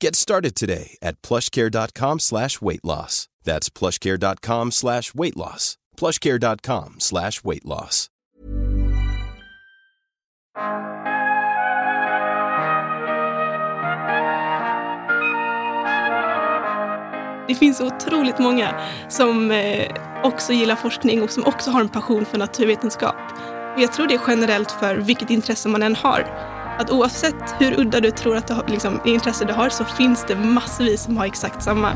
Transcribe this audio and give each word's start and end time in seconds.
Get 0.00 0.14
started 0.14 0.54
today 0.54 0.98
at 1.02 1.22
plushcare.com 1.22 2.18
slash 2.18 2.60
weight 2.60 2.84
loss. 2.84 3.28
That's 3.44 3.70
plushcare.com 3.70 4.72
slash 4.72 5.14
weight 5.14 5.36
loss. 5.36 5.78
plushcare.com 5.96 6.96
slash 6.98 7.44
weight 7.44 7.64
loss. 7.64 8.10
Det 17.48 17.54
finns 17.54 17.80
otroligt 17.80 18.38
många 18.38 18.80
som 19.08 19.50
eh, 19.50 19.94
också 20.24 20.52
gillar 20.52 20.76
forskning 20.76 21.22
och 21.22 21.30
som 21.30 21.44
också 21.44 21.70
har 21.70 21.80
en 21.80 21.88
passion 21.88 22.24
för 22.24 22.38
naturvetenskap. 22.38 23.16
Och 23.74 23.82
jag 23.82 23.92
tror 23.92 24.06
det 24.06 24.14
är 24.14 24.22
generellt 24.28 24.70
för 24.70 24.96
vilket 24.96 25.30
intresse 25.30 25.68
man 25.68 25.82
än 25.82 25.96
har. 25.96 26.55
Att 26.78 26.90
oavsett 26.90 27.54
hur 27.58 27.80
udda 27.80 28.00
du 28.00 28.10
tror 28.10 28.36
att 28.36 28.48
du 28.48 28.54
har, 28.54 28.68
liksom, 28.68 29.00
intresse 29.04 29.44
du 29.44 29.52
har 29.52 29.68
så 29.70 29.84
finns 29.84 30.24
det 30.28 30.36
massvis 30.36 31.02
som 31.02 31.16
har 31.16 31.26
exakt 31.26 31.62
samma. 31.62 31.92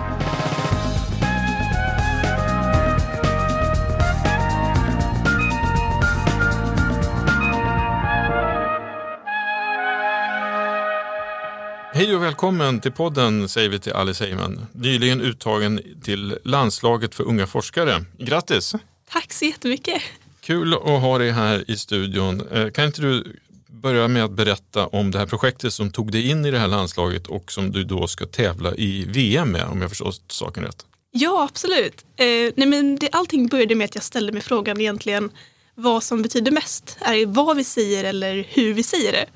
Hej 11.92 12.16
och 12.16 12.22
välkommen 12.22 12.80
till 12.80 12.92
podden 12.92 13.48
säger 13.48 13.68
vi 13.68 13.78
till 13.78 13.92
Alice 13.92 14.24
Heyman. 14.24 14.66
Nyligen 14.72 15.20
uttagen 15.20 15.80
till 16.02 16.38
landslaget 16.44 17.14
för 17.14 17.24
unga 17.24 17.46
forskare. 17.46 18.04
Grattis! 18.18 18.74
Tack 19.10 19.32
så 19.32 19.44
jättemycket! 19.44 20.02
Kul 20.40 20.74
att 20.74 20.80
ha 20.80 21.18
dig 21.18 21.30
här 21.30 21.70
i 21.70 21.76
studion. 21.76 22.48
Eh, 22.52 22.70
kan 22.70 22.84
inte 22.84 23.02
du 23.02 23.36
börja 23.72 24.08
med 24.08 24.24
att 24.24 24.30
berätta 24.30 24.86
om 24.86 25.10
det 25.10 25.18
här 25.18 25.26
projektet 25.26 25.72
som 25.72 25.90
tog 25.90 26.12
dig 26.12 26.30
in 26.30 26.44
i 26.44 26.50
det 26.50 26.58
här 26.58 26.68
landslaget 26.68 27.26
och 27.26 27.52
som 27.52 27.70
du 27.70 27.84
då 27.84 28.06
ska 28.06 28.26
tävla 28.26 28.74
i 28.74 29.04
VM 29.08 29.52
med 29.52 29.64
om 29.64 29.80
jag 29.80 29.90
förstår 29.90 30.14
saken 30.28 30.64
rätt? 30.64 30.86
Ja, 31.12 31.44
absolut. 31.50 32.04
Eh, 32.16 32.26
nej 32.56 32.66
men 32.66 32.96
det, 32.96 33.08
allting 33.12 33.46
började 33.48 33.74
med 33.74 33.84
att 33.84 33.94
jag 33.94 34.04
ställde 34.04 34.32
mig 34.32 34.42
frågan 34.42 34.80
egentligen 34.80 35.30
vad 35.74 36.02
som 36.02 36.22
betyder 36.22 36.52
mest. 36.52 36.98
Är 37.00 37.14
det 37.14 37.26
vad 37.26 37.56
vi 37.56 37.64
säger 37.64 38.04
eller 38.04 38.46
hur 38.48 38.74
vi 38.74 38.82
säger 38.82 39.12
det? 39.12 39.26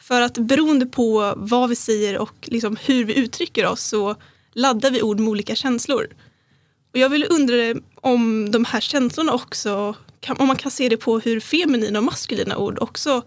För 0.00 0.20
att 0.20 0.38
beroende 0.38 0.86
på 0.86 1.34
vad 1.36 1.68
vi 1.68 1.76
säger 1.76 2.18
och 2.18 2.34
liksom 2.42 2.76
hur 2.84 3.04
vi 3.04 3.18
uttrycker 3.18 3.66
oss 3.66 3.82
så 3.82 4.16
laddar 4.52 4.90
vi 4.90 5.02
ord 5.02 5.20
med 5.20 5.28
olika 5.28 5.54
känslor. 5.54 6.06
Och 6.92 6.98
jag 6.98 7.08
ville 7.08 7.26
undra 7.26 7.80
om 7.94 8.50
de 8.50 8.64
här 8.64 8.80
känslorna 8.80 9.32
också, 9.32 9.96
om 10.38 10.46
man 10.46 10.56
kan 10.56 10.70
se 10.70 10.88
det 10.88 10.96
på 10.96 11.18
hur 11.18 11.40
feminina 11.40 11.98
och 11.98 12.04
maskulina 12.04 12.56
ord 12.56 12.78
också 12.80 13.22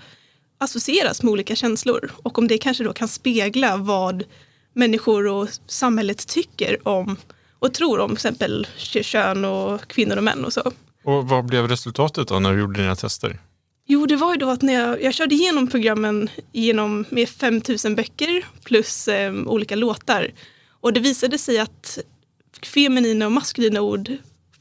associeras 0.66 1.24
med 1.24 1.32
olika 1.32 1.56
känslor. 1.56 2.12
Och 2.16 2.40
om 2.40 2.48
det 2.48 2.58
kanske 2.58 2.84
då 2.84 2.94
kan 2.94 3.08
spegla 3.08 3.78
vad 3.78 4.24
människor 4.74 5.28
och 5.28 5.50
samhället 5.68 6.28
tycker 6.28 6.88
om 6.88 7.18
och 7.60 7.74
tror 7.74 8.00
om 8.00 8.10
till 8.10 8.16
exempel 8.16 8.68
kön 8.82 9.46
och 9.46 9.88
kvinnor 9.88 10.18
och 10.18 10.24
män 10.24 10.46
och 10.46 10.54
så. 10.54 10.72
Och 11.04 11.30
vad 11.30 11.46
blev 11.46 11.68
resultatet 11.68 12.28
då 12.28 12.40
när 12.40 12.54
du 12.54 12.60
gjorde 12.60 12.82
dina 12.82 12.96
tester? 12.96 13.40
Jo, 13.88 14.06
det 14.06 14.16
var 14.16 14.34
ju 14.34 14.38
då 14.38 14.50
att 14.50 14.62
när 14.62 14.74
jag, 14.74 15.04
jag 15.04 15.14
körde 15.14 15.36
igenom 15.36 15.68
programmen 15.68 16.30
genom, 16.52 17.06
med 17.10 17.30
5000 17.30 17.96
böcker 17.96 18.46
plus 18.64 19.08
eh, 19.08 19.34
olika 19.46 19.76
låtar. 19.76 20.32
Och 20.82 20.94
det 20.94 21.00
visade 21.00 21.38
sig 21.38 21.60
att 21.60 22.00
feminina 22.64 23.26
och 23.26 23.32
maskulina 23.32 23.82
ord 23.82 24.12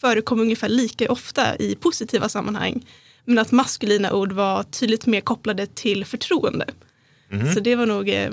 förekom 0.01 0.41
ungefär 0.41 0.69
lika 0.69 1.13
ofta 1.13 1.57
i 1.57 1.75
positiva 1.75 2.29
sammanhang. 2.29 2.87
Men 3.25 3.39
att 3.39 3.53
maskulina 3.53 4.13
ord 4.13 4.33
var 4.33 4.63
tydligt 4.63 5.07
mer 5.07 5.21
kopplade 5.21 5.67
till 5.67 6.05
förtroende. 6.05 6.67
Mm. 7.31 7.55
Så 7.55 7.61
det 7.61 7.77
var 7.77 7.87
nog 7.87 8.09
eh, 8.09 8.31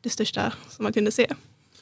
det 0.00 0.10
största 0.10 0.52
som 0.70 0.82
man 0.82 0.92
kunde 0.92 1.12
se. 1.12 1.26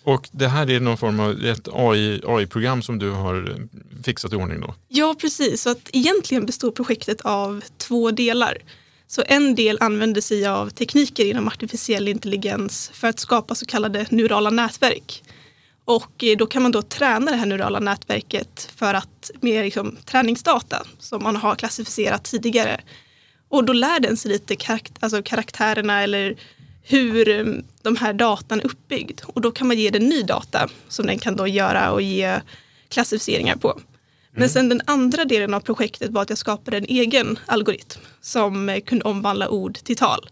Och 0.03 0.29
det 0.33 0.49
här 0.49 0.71
är 0.71 0.81
någon 0.81 0.97
form 0.97 1.21
av 1.21 1.45
ett 1.45 1.69
AI-program 1.73 2.79
AI 2.79 2.83
som 2.83 2.99
du 2.99 3.11
har 3.11 3.69
fixat 4.05 4.33
i 4.33 4.37
ordning 4.37 4.61
då? 4.61 4.75
Ja, 4.89 5.17
precis. 5.21 5.63
Så 5.63 5.71
att 5.71 5.91
egentligen 5.93 6.47
består 6.47 6.71
projektet 6.71 7.21
av 7.21 7.65
två 7.77 8.11
delar. 8.11 8.59
Så 9.07 9.23
en 9.27 9.55
del 9.55 9.79
använder 9.81 10.21
sig 10.21 10.47
av 10.47 10.71
tekniker 10.71 11.25
inom 11.25 11.49
artificiell 11.49 12.09
intelligens 12.09 12.91
för 12.95 13.09
att 13.09 13.19
skapa 13.19 13.55
så 13.55 13.67
kallade 13.67 14.07
neurala 14.11 14.51
nätverk. 14.51 15.23
Och 15.91 16.25
eh, 16.25 16.37
då 16.37 16.47
kan 16.47 16.63
man 16.63 16.73
då 16.73 16.83
träna 16.83 17.31
det 17.31 17.37
här 17.37 17.47
neurala 17.47 17.81
nätverket 17.81 18.73
för 18.77 18.95
att 18.95 19.31
med 19.41 19.65
liksom, 19.65 19.97
träningsdata 20.05 20.87
som 20.99 21.23
man 21.23 21.37
har 21.37 21.55
klassificerat 21.55 22.25
tidigare. 22.25 22.81
Och 23.49 23.65
då 23.65 23.73
lär 23.73 24.01
den 24.01 24.17
sig 24.17 24.31
lite 24.31 24.57
karakt 24.57 24.93
alltså 25.01 25.23
karaktärerna 25.23 26.03
eller 26.03 26.37
hur 26.83 27.29
um, 27.29 27.65
de 27.83 27.97
här 27.97 28.13
datan 28.13 28.61
är 28.61 28.67
uppbyggd. 28.67 29.21
Och 29.27 29.41
då 29.41 29.51
kan 29.51 29.67
man 29.67 29.79
ge 29.79 29.91
den 29.91 30.09
ny 30.09 30.23
data 30.23 30.69
som 30.89 31.07
den 31.07 31.19
kan 31.19 31.37
då 31.37 31.47
göra 31.47 31.93
och 31.93 32.03
ge 32.03 32.41
klassificeringar 32.89 33.57
på. 33.57 33.81
Men 34.31 34.43
mm. 34.43 34.49
sen 34.49 34.69
den 34.69 34.83
andra 34.85 35.25
delen 35.25 35.55
av 35.55 35.61
projektet 35.61 36.11
var 36.11 36.23
att 36.23 36.29
jag 36.29 36.39
skapade 36.39 36.77
en 36.77 36.87
egen 36.89 37.39
algoritm 37.47 38.01
som 38.21 38.69
eh, 38.69 38.81
kunde 38.81 39.05
omvandla 39.05 39.49
ord 39.49 39.75
till 39.75 39.97
tal. 39.97 40.31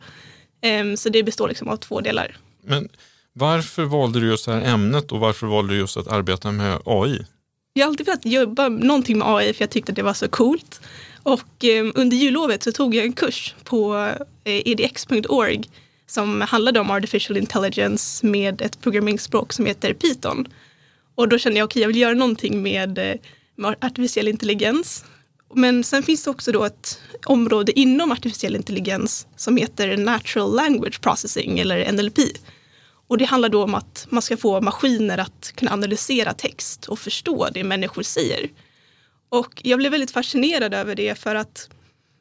Um, 0.81 0.97
så 0.97 1.09
det 1.09 1.23
består 1.23 1.49
liksom 1.49 1.69
av 1.69 1.77
två 1.77 2.01
delar. 2.01 2.37
Men 2.63 2.89
varför 3.39 3.85
valde 3.85 4.21
du 4.21 4.27
just 4.27 4.47
det 4.47 4.53
här 4.53 4.75
ämnet 4.75 5.13
och 5.13 5.21
varför 5.21 5.47
valde 5.47 5.75
du 5.75 5.79
just 5.79 5.97
att 5.97 6.09
arbeta 6.09 6.53
med 6.53 6.79
AI? 6.85 7.27
Jag 7.73 7.87
har 7.87 7.91
alltid 7.91 8.07
velat 8.07 8.27
jobba 8.27 8.69
någonting 8.69 9.19
med 9.19 9.29
AI 9.29 9.53
för 9.53 9.63
jag 9.63 9.71
tyckte 9.71 9.93
att 9.93 9.97
det 9.97 10.03
var 10.03 10.15
så 10.15 10.29
coolt. 10.29 10.81
Och 11.23 11.65
eh, 11.65 11.87
under 11.95 12.17
jullovet 12.17 12.63
så 12.63 12.73
tog 12.73 12.95
jag 12.95 13.05
en 13.05 13.13
kurs 13.13 13.55
på 13.65 13.97
eh, 14.45 14.69
edx.org 14.69 15.63
som 16.07 16.41
handlade 16.41 16.81
om 16.81 16.91
artificial 16.91 17.37
intelligence 17.37 18.27
med 18.27 18.63
ett 18.63 18.81
programmeringsspråk 18.81 19.53
som 19.53 19.67
heter 19.67 19.95
Python. 19.95 20.49
Och 21.15 21.29
då 21.29 21.39
kände 21.39 21.59
jag, 21.59 21.65
okej, 21.65 21.73
okay, 21.73 21.83
jag 21.83 21.89
vill 21.89 21.97
göra 21.97 22.15
någonting 22.15 22.63
med, 22.63 22.99
eh, 22.99 23.15
med 23.57 23.77
artificiell 23.81 24.29
intelligens. 24.29 25.05
Men 25.55 25.85
sen 25.85 26.03
finns 26.03 26.25
det 26.25 26.31
också 26.31 26.53
då 26.53 26.65
ett 26.65 27.01
område 27.27 27.79
inom 27.79 28.13
artificiell 28.13 28.57
intelligens 28.57 29.27
som 29.37 29.57
heter 29.57 29.97
natural 29.97 30.55
language 30.55 31.01
processing 31.01 31.59
eller 31.59 31.93
NLP. 31.93 32.19
Och 33.09 33.19
det 33.19 33.25
handlar 33.25 33.49
då 33.49 33.65
om 33.65 33.75
att 33.75 34.07
man 34.11 34.23
ska 34.23 34.37
få 34.37 34.61
maskiner 34.61 35.19
att 35.19 35.53
kunna 35.55 35.73
analysera 35.73 36.35
text 36.35 36.87
och 36.87 36.99
förstå 36.99 37.49
det 37.55 37.65
människor 37.65 38.03
säger. 38.03 38.49
Och 39.29 39.61
jag 39.65 39.79
blev 39.79 39.93
väldigt 39.93 40.11
fascinerad 40.11 40.75
över 40.75 40.95
det 40.95 41.19
för 41.19 41.35
att 41.35 41.69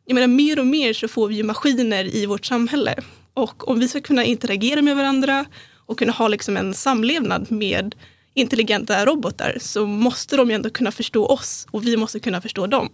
jag 0.06 0.16
menar, 0.16 0.28
mer 0.28 0.60
och 0.60 0.68
mer 0.68 0.94
så 0.94 1.08
får 1.08 1.28
vi 1.28 1.36
ju 1.36 1.44
maskiner 1.44 2.16
i 2.16 2.26
vårt 2.26 2.46
samhälle. 2.46 2.96
Och 3.34 3.68
om 3.68 3.80
vi 3.80 3.88
ska 3.88 4.02
kunna 4.02 4.24
interagera 4.24 4.82
med 4.82 4.96
varandra 4.96 5.46
och 5.86 6.00
kunna 6.00 6.12
ha 6.12 6.28
liksom 6.28 6.58
en 6.58 6.74
samlevnad 6.74 7.52
med 7.52 7.96
intelligenta 8.34 9.06
robotar 9.06 9.58
så 9.62 9.86
måste 9.86 10.38
de 10.38 10.50
ju 10.50 10.56
ändå 10.56 10.70
kunna 10.70 10.92
förstå 10.92 11.26
oss 11.26 11.68
och 11.72 11.88
vi 11.88 11.98
måste 11.98 12.20
kunna 12.20 12.42
förstå 12.42 12.68
dem. 12.68 12.90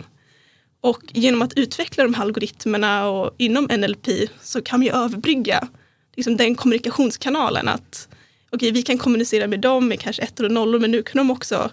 Och 0.81 1.01
genom 1.12 1.41
att 1.41 1.53
utveckla 1.53 2.03
de 2.03 2.13
här 2.13 2.23
algoritmerna 2.23 3.09
och 3.09 3.35
inom 3.38 3.63
NLP 3.65 4.07
så 4.41 4.62
kan 4.62 4.79
vi 4.79 4.89
överbrygga 4.89 5.67
liksom 6.15 6.38
den 6.38 6.56
kommunikationskanalen 6.56 7.68
att 7.68 8.07
okay, 8.51 8.71
vi 8.71 8.81
kan 8.81 8.98
kommunicera 8.98 9.48
med 9.48 9.60
dem 9.60 9.88
med 9.88 10.00
kanske 10.00 10.21
ettor 10.21 10.45
och 10.45 10.51
nollor 10.51 10.80
men 10.80 10.92
nu 10.92 11.04
kan 11.04 11.18
de 11.18 11.31
också 11.31 11.71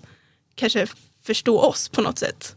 kanske 0.54 0.86
förstå 1.22 1.58
oss 1.58 1.88
på 1.88 2.00
något 2.00 2.18
sätt 2.18 2.56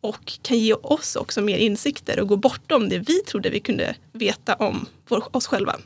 och 0.00 0.32
kan 0.42 0.58
ge 0.58 0.74
oss 0.74 1.16
också 1.16 1.40
mer 1.40 1.58
insikter 1.58 2.20
och 2.20 2.28
gå 2.28 2.36
bortom 2.36 2.88
det 2.88 2.98
vi 2.98 3.18
trodde 3.18 3.50
vi 3.50 3.60
kunde 3.60 3.94
veta 4.12 4.54
om 4.54 4.86
vår, 5.08 5.36
oss 5.36 5.46
själva. 5.46 5.76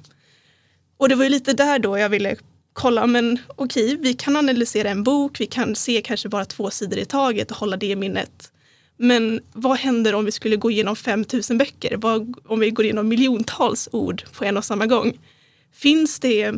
Och 0.96 1.08
det 1.08 1.14
var 1.14 1.24
ju 1.24 1.30
lite 1.30 1.52
där 1.52 1.78
då 1.78 1.98
jag 1.98 2.08
ville 2.08 2.36
kolla, 2.72 3.06
men 3.06 3.38
okej, 3.56 3.96
vi 3.96 4.14
kan 4.14 4.36
analysera 4.36 4.90
en 4.90 5.02
bok, 5.02 5.40
vi 5.40 5.46
kan 5.46 5.76
se 5.76 6.02
kanske 6.04 6.28
bara 6.28 6.44
två 6.44 6.70
sidor 6.70 6.98
i 6.98 7.04
taget 7.04 7.50
och 7.50 7.56
hålla 7.56 7.76
det 7.76 7.86
i 7.86 7.96
minnet. 7.96 8.52
Men 8.96 9.40
vad 9.52 9.78
händer 9.78 10.14
om 10.14 10.24
vi 10.24 10.32
skulle 10.32 10.56
gå 10.56 10.70
igenom 10.70 10.96
5000 10.96 11.58
böcker? 11.58 11.96
Vad, 11.96 12.34
om 12.46 12.60
vi 12.60 12.70
går 12.70 12.84
igenom 12.84 13.08
miljontals 13.08 13.88
ord 13.92 14.22
på 14.32 14.44
en 14.44 14.56
och 14.56 14.64
samma 14.64 14.86
gång? 14.86 15.18
Finns 15.74 16.20
det 16.20 16.52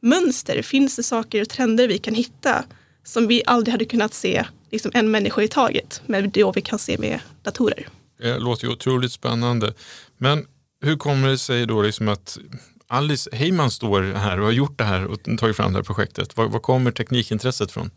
mönster? 0.00 0.62
Finns 0.62 0.96
det 0.96 1.02
saker 1.02 1.42
och 1.42 1.48
trender 1.48 1.88
vi 1.88 1.98
kan 1.98 2.14
hitta 2.14 2.64
som 3.04 3.26
vi 3.26 3.42
aldrig 3.46 3.72
hade 3.72 3.84
kunnat 3.84 4.14
se 4.14 4.44
liksom 4.70 4.90
en 4.94 5.10
människa 5.10 5.42
i 5.42 5.48
taget, 5.48 6.02
men 6.06 6.30
det 6.30 6.52
vi 6.54 6.62
kan 6.62 6.78
se 6.78 6.98
med 6.98 7.20
datorer? 7.42 7.88
Det 8.18 8.38
låter 8.38 8.64
ju 8.64 8.72
otroligt 8.72 9.12
spännande. 9.12 9.74
Men 10.18 10.46
hur 10.82 10.96
kommer 10.96 11.28
det 11.28 11.38
sig 11.38 11.66
då 11.66 11.82
liksom 11.82 12.08
att 12.08 12.38
Alice 12.86 13.30
Heyman 13.32 13.70
står 13.70 14.02
här 14.02 14.38
och 14.38 14.44
har 14.44 14.52
gjort 14.52 14.78
det 14.78 14.84
här 14.84 15.04
och 15.04 15.38
tagit 15.38 15.56
fram 15.56 15.72
det 15.72 15.78
här 15.78 15.84
projektet? 15.84 16.36
Var, 16.36 16.48
var 16.48 16.60
kommer 16.60 16.90
teknikintresset 16.90 17.72
från? 17.72 17.90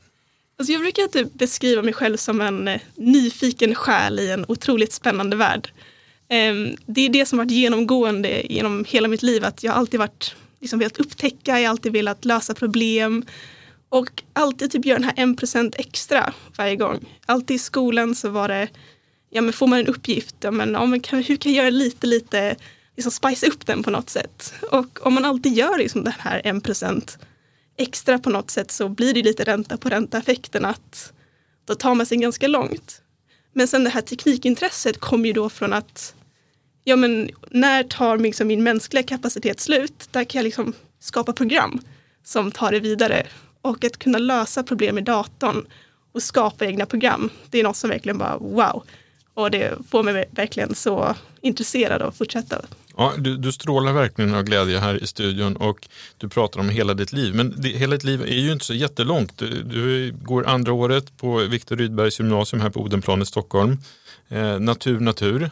Alltså 0.60 0.74
jag 0.74 0.82
brukar 0.82 1.08
typ 1.08 1.34
beskriva 1.34 1.82
mig 1.82 1.94
själv 1.94 2.18
som 2.18 2.42
en 2.42 2.68
eh, 2.68 2.82
nyfiken 2.96 3.76
själ 3.76 4.20
i 4.20 4.32
en 4.32 4.46
otroligt 4.48 4.94
spännande 4.94 5.36
värld. 5.36 5.72
Eh, 6.30 6.54
det 6.86 7.02
är 7.02 7.10
det 7.10 7.26
som 7.26 7.38
varit 7.38 7.52
genomgående 7.52 8.54
genom 8.54 8.86
hela 8.88 9.08
mitt 9.08 9.24
liv, 9.24 9.46
att 9.46 9.64
jag 9.64 9.76
alltid 9.76 10.00
varit 10.00 10.36
liksom 10.60 10.80
velat 10.80 11.00
upptäcka, 11.00 11.60
jag 11.60 11.68
har 11.68 11.70
alltid 11.70 11.92
velat 11.92 12.26
lösa 12.26 12.54
problem 12.54 13.26
och 13.90 14.24
alltid 14.34 14.72
typ 14.72 14.86
göra 14.86 15.00
den 15.00 15.08
här 15.08 15.14
en 15.18 15.36
procent 15.36 15.76
extra 15.78 16.34
varje 16.58 16.76
gång. 16.76 17.06
Alltid 17.26 17.56
i 17.56 17.60
skolan 17.60 18.16
så 18.16 18.30
var 18.30 18.48
det, 18.48 18.68
ja 19.30 19.42
men 19.42 19.54
får 19.54 19.68
man 19.68 19.80
en 19.80 19.88
uppgift, 19.88 20.36
ja 20.40 20.52
men, 20.52 20.74
ja, 20.74 20.86
men 20.86 21.00
kan, 21.00 21.24
hur 21.24 21.36
kan 21.36 21.54
jag 21.54 21.64
göra 21.64 21.70
lite, 21.70 22.08
lite, 22.08 22.56
liksom 22.96 23.12
spice 23.12 23.48
upp 23.48 23.66
den 23.66 23.84
på 23.84 23.92
något 23.92 24.10
sätt? 24.10 24.54
Och 24.72 25.06
om 25.06 25.14
man 25.14 25.26
alltid 25.26 25.54
gör 25.54 25.78
liksom 25.78 26.04
den 26.04 26.14
här 26.18 26.42
en 26.44 26.62
procent 26.62 27.18
extra 27.78 28.20
på 28.20 28.30
något 28.30 28.52
sätt 28.52 28.72
så 28.72 28.90
blir 28.90 29.14
det 29.14 29.24
lite 29.24 29.44
ränta 29.44 29.78
på 29.78 29.90
ränta-effekten 29.90 30.66
att 30.66 31.14
då 31.66 31.76
tar 31.76 31.96
man 31.96 32.06
sig 32.06 32.18
ganska 32.18 32.48
långt. 32.48 33.02
Men 33.54 33.68
sen 33.68 33.84
det 33.84 33.90
här 33.90 34.02
teknikintresset 34.02 35.00
kom 35.00 35.26
ju 35.26 35.34
då 35.34 35.50
från 35.50 35.74
att 35.74 36.16
ja 36.88 36.96
men 36.96 37.30
när 37.52 37.84
tar 37.84 38.18
liksom 38.18 38.48
min 38.48 38.64
mänskliga 38.64 39.04
kapacitet 39.04 39.60
slut? 39.60 40.10
Där 40.12 40.24
kan 40.24 40.40
jag 40.40 40.44
liksom 40.44 40.74
skapa 41.00 41.34
program 41.34 41.80
som 42.24 42.52
tar 42.52 42.72
det 42.72 42.80
vidare. 42.80 43.28
Och 43.62 43.86
att 43.86 43.98
kunna 43.98 44.18
lösa 44.18 44.64
problem 44.64 44.98
i 44.98 45.02
datorn 45.02 45.66
och 46.12 46.24
skapa 46.24 46.66
egna 46.66 46.86
program, 46.86 47.30
det 47.50 47.60
är 47.60 47.64
något 47.64 47.78
som 47.78 47.90
verkligen 47.90 48.18
bara 48.18 48.38
wow. 48.38 48.84
Och 49.34 49.52
det 49.52 49.74
får 49.90 50.04
mig 50.04 50.30
verkligen 50.32 50.76
så 50.76 51.16
intresserad 51.42 52.02
av 52.02 52.10
att 52.10 52.18
fortsätta. 52.18 52.62
Ja, 52.98 53.14
du, 53.18 53.38
du 53.38 53.52
strålar 53.52 53.94
verkligen 53.94 54.36
av 54.36 54.44
glädje 54.44 54.80
här 54.80 55.04
i 55.04 55.08
studion 55.08 55.56
och 55.56 55.88
du 56.18 56.30
pratar 56.30 56.60
om 56.60 56.70
hela 56.70 56.94
ditt 56.94 57.14
liv. 57.14 57.36
Men 57.36 57.54
det, 57.58 57.70
hela 57.70 57.96
ditt 57.96 58.04
liv 58.04 58.22
är 58.22 58.40
ju 58.40 58.52
inte 58.52 58.66
så 58.66 58.74
jättelångt. 58.74 59.38
Du, 59.38 59.64
du 59.64 60.14
går 60.22 60.48
andra 60.48 60.74
året 60.74 61.18
på 61.18 61.38
Viktor 61.38 61.76
Rydbergs 61.76 62.20
gymnasium 62.20 62.62
här 62.62 62.70
på 62.70 62.80
Odenplan 62.82 63.22
i 63.22 63.26
Stockholm. 63.26 63.78
Eh, 64.30 64.60
natur, 64.60 65.00
natur. 65.00 65.50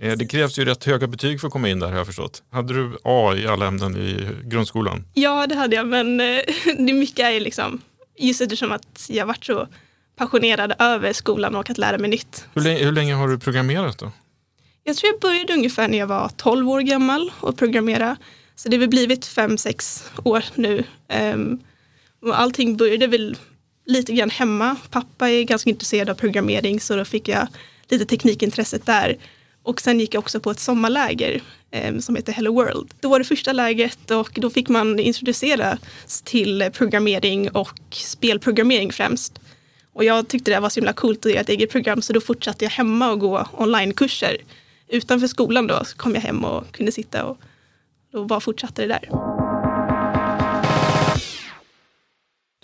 Eh, 0.00 0.16
det 0.16 0.26
krävs 0.26 0.58
ju 0.58 0.64
rätt 0.64 0.84
höga 0.84 1.06
betyg 1.06 1.40
för 1.40 1.46
att 1.46 1.52
komma 1.52 1.68
in 1.68 1.80
där 1.80 1.88
har 1.88 1.96
jag 1.96 2.06
förstått. 2.06 2.42
Hade 2.50 2.74
du 2.74 2.98
A 3.04 3.34
i 3.36 3.46
alla 3.46 3.66
ämnen 3.66 3.96
i 3.96 4.28
grundskolan? 4.44 5.04
Ja, 5.14 5.46
det 5.46 5.54
hade 5.54 5.76
jag, 5.76 5.86
men 5.86 6.20
eh, 6.20 6.40
det 6.78 6.92
mycket 6.92 7.18
är 7.18 7.40
liksom 7.40 7.80
just 8.18 8.40
eftersom 8.40 8.72
att 8.72 9.06
jag 9.08 9.26
varit 9.26 9.44
så 9.44 9.68
passionerad 10.16 10.74
över 10.78 11.12
skolan 11.12 11.54
och 11.54 11.70
att 11.70 11.78
lära 11.78 11.98
mig 11.98 12.10
nytt. 12.10 12.44
Hur 12.54 12.62
länge, 12.62 12.84
hur 12.84 12.92
länge 12.92 13.14
har 13.14 13.28
du 13.28 13.38
programmerat 13.38 13.98
då? 13.98 14.12
Jag 14.84 14.96
tror 14.96 15.12
jag 15.12 15.20
började 15.20 15.52
ungefär 15.52 15.88
när 15.88 15.98
jag 15.98 16.06
var 16.06 16.30
12 16.36 16.70
år 16.70 16.80
gammal 16.80 17.32
och 17.40 17.58
programmera. 17.58 18.16
Så 18.56 18.68
det 18.68 18.76
har 18.76 18.86
blivit 18.86 19.26
5-6 19.26 20.02
år 20.24 20.44
nu. 20.54 20.84
Um, 21.34 21.58
och 22.22 22.40
allting 22.40 22.76
började 22.76 23.06
väl 23.06 23.36
lite 23.86 24.12
grann 24.12 24.30
hemma. 24.30 24.76
Pappa 24.90 25.30
är 25.30 25.42
ganska 25.42 25.70
intresserad 25.70 26.10
av 26.10 26.14
programmering 26.14 26.80
så 26.80 26.96
då 26.96 27.04
fick 27.04 27.28
jag 27.28 27.48
lite 27.88 28.06
teknikintresset 28.06 28.86
där. 28.86 29.16
Och 29.66 29.80
sen 29.80 30.00
gick 30.00 30.14
jag 30.14 30.18
också 30.18 30.40
på 30.40 30.50
ett 30.50 30.60
sommarläger 30.60 31.42
eh, 31.70 31.98
som 31.98 32.16
heter 32.16 32.32
Hello 32.32 32.54
World. 32.54 32.94
Det 33.00 33.08
var 33.08 33.18
det 33.18 33.24
första 33.24 33.52
lägret 33.52 34.10
och 34.10 34.30
då 34.34 34.50
fick 34.50 34.68
man 34.68 34.98
introduceras 34.98 35.78
till 36.24 36.70
programmering 36.72 37.50
och 37.50 37.78
spelprogrammering 37.90 38.92
främst. 38.92 39.40
Och 39.92 40.04
jag 40.04 40.28
tyckte 40.28 40.50
det 40.50 40.60
var 40.60 40.68
så 40.68 40.80
himla 40.80 40.92
coolt 40.92 41.26
att 41.26 41.32
göra 41.32 41.40
ett 41.40 41.48
eget 41.48 41.70
program 41.70 42.02
så 42.02 42.12
då 42.12 42.20
fortsatte 42.20 42.64
jag 42.64 42.70
hemma 42.70 43.10
och 43.10 43.20
gå 43.20 43.48
onlinekurser 43.52 44.36
utanför 44.88 45.26
skolan 45.26 45.66
då 45.66 45.84
så 45.84 45.96
kom 45.96 46.14
jag 46.14 46.22
hem 46.22 46.44
och 46.44 46.72
kunde 46.72 46.92
sitta 46.92 47.24
och 47.24 47.38
då 48.12 48.24
bara 48.24 48.40
fortsatte 48.40 48.82
det 48.82 48.88
där. 48.88 49.35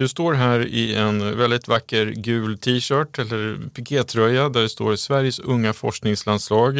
Du 0.03 0.09
står 0.09 0.33
här 0.33 0.67
i 0.67 0.95
en 0.95 1.39
väldigt 1.39 1.69
vacker 1.69 2.07
gul 2.07 2.59
t-shirt 2.59 3.19
eller 3.19 3.69
pikétröja 3.75 4.49
där 4.49 4.63
det 4.63 4.69
står 4.69 4.97
Sveriges 4.97 5.39
unga 5.39 5.73
forskningslandslag 5.73 6.79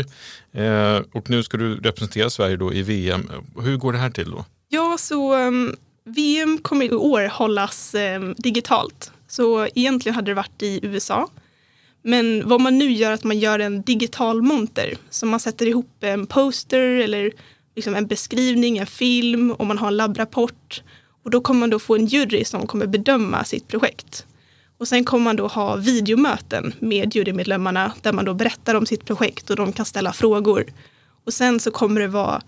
eh, 0.53 1.01
och 1.13 1.31
nu 1.31 1.43
ska 1.43 1.57
du 1.57 1.77
representera 1.77 2.31
Sverige 2.31 2.57
då 2.57 2.73
i 2.73 2.83
VM. 2.83 3.31
Hur 3.63 3.77
går 3.77 3.93
det 3.93 3.99
här 3.99 4.11
till 4.11 4.31
då? 4.31 4.45
Ja, 4.69 4.97
så 4.99 5.35
ehm, 5.35 5.67
um, 5.67 5.77
VM 6.05 6.59
kommer 6.59 6.85
i 6.85 6.93
år 6.93 7.29
hållas 7.29 7.95
um, 7.95 8.35
digitalt. 8.39 9.13
Så 9.29 9.69
egentligen 9.75 10.15
hade 10.15 10.31
det 10.31 10.35
varit 10.35 10.63
i 10.63 10.81
USA 10.83 11.29
men 12.03 12.49
vad 12.49 12.61
man 12.61 12.79
nu 12.79 12.93
gör 12.93 13.11
är 13.11 13.15
att 13.15 13.25
man 13.25 13.39
gör 13.39 13.59
en 13.59 13.83
digital 13.83 14.43
monter. 14.43 14.95
Så 15.11 15.27
man 15.27 15.41
sätter 15.41 15.67
ihop 15.67 15.97
en 16.01 16.27
poster 16.27 16.81
eller 16.81 17.33
liksom 17.75 17.95
en 17.95 18.07
beskrivning, 18.07 18.79
en 18.79 18.87
film 18.87 19.51
och 19.53 19.67
man 19.67 19.79
har 19.79 19.89
en 19.89 19.97
labbrapport. 19.97 20.83
Och 21.23 21.31
då 21.31 21.41
kommer 21.41 21.61
man 21.61 21.71
då 21.71 21.79
få 21.79 21.95
en 21.95 22.07
jury 22.07 22.45
som 22.45 22.67
kommer 22.67 22.87
bedöma 22.87 23.45
sitt 23.45 23.69
projekt. 23.69 24.27
Och 24.79 24.89
sen 24.89 25.05
kommer 25.05 25.25
man 25.25 25.37
då 25.37 25.47
ha 25.47 25.77
videomöten 25.77 26.75
med 26.79 27.15
jurymedlemmarna 27.17 27.93
där 28.01 28.13
man 28.13 28.25
då 28.25 28.35
berättar 28.35 28.75
om 28.75 28.87
sitt 28.87 29.05
projekt 29.05 29.51
och 29.51 29.57
de 29.57 29.73
kan 29.73 29.87
ställa 29.87 30.13
frågor. 30.13 30.67
Och 31.25 31.35
sen 31.35 31.61
så 31.61 31.71
kommer 31.71 32.01
det 32.01 32.09
vara 32.09 32.43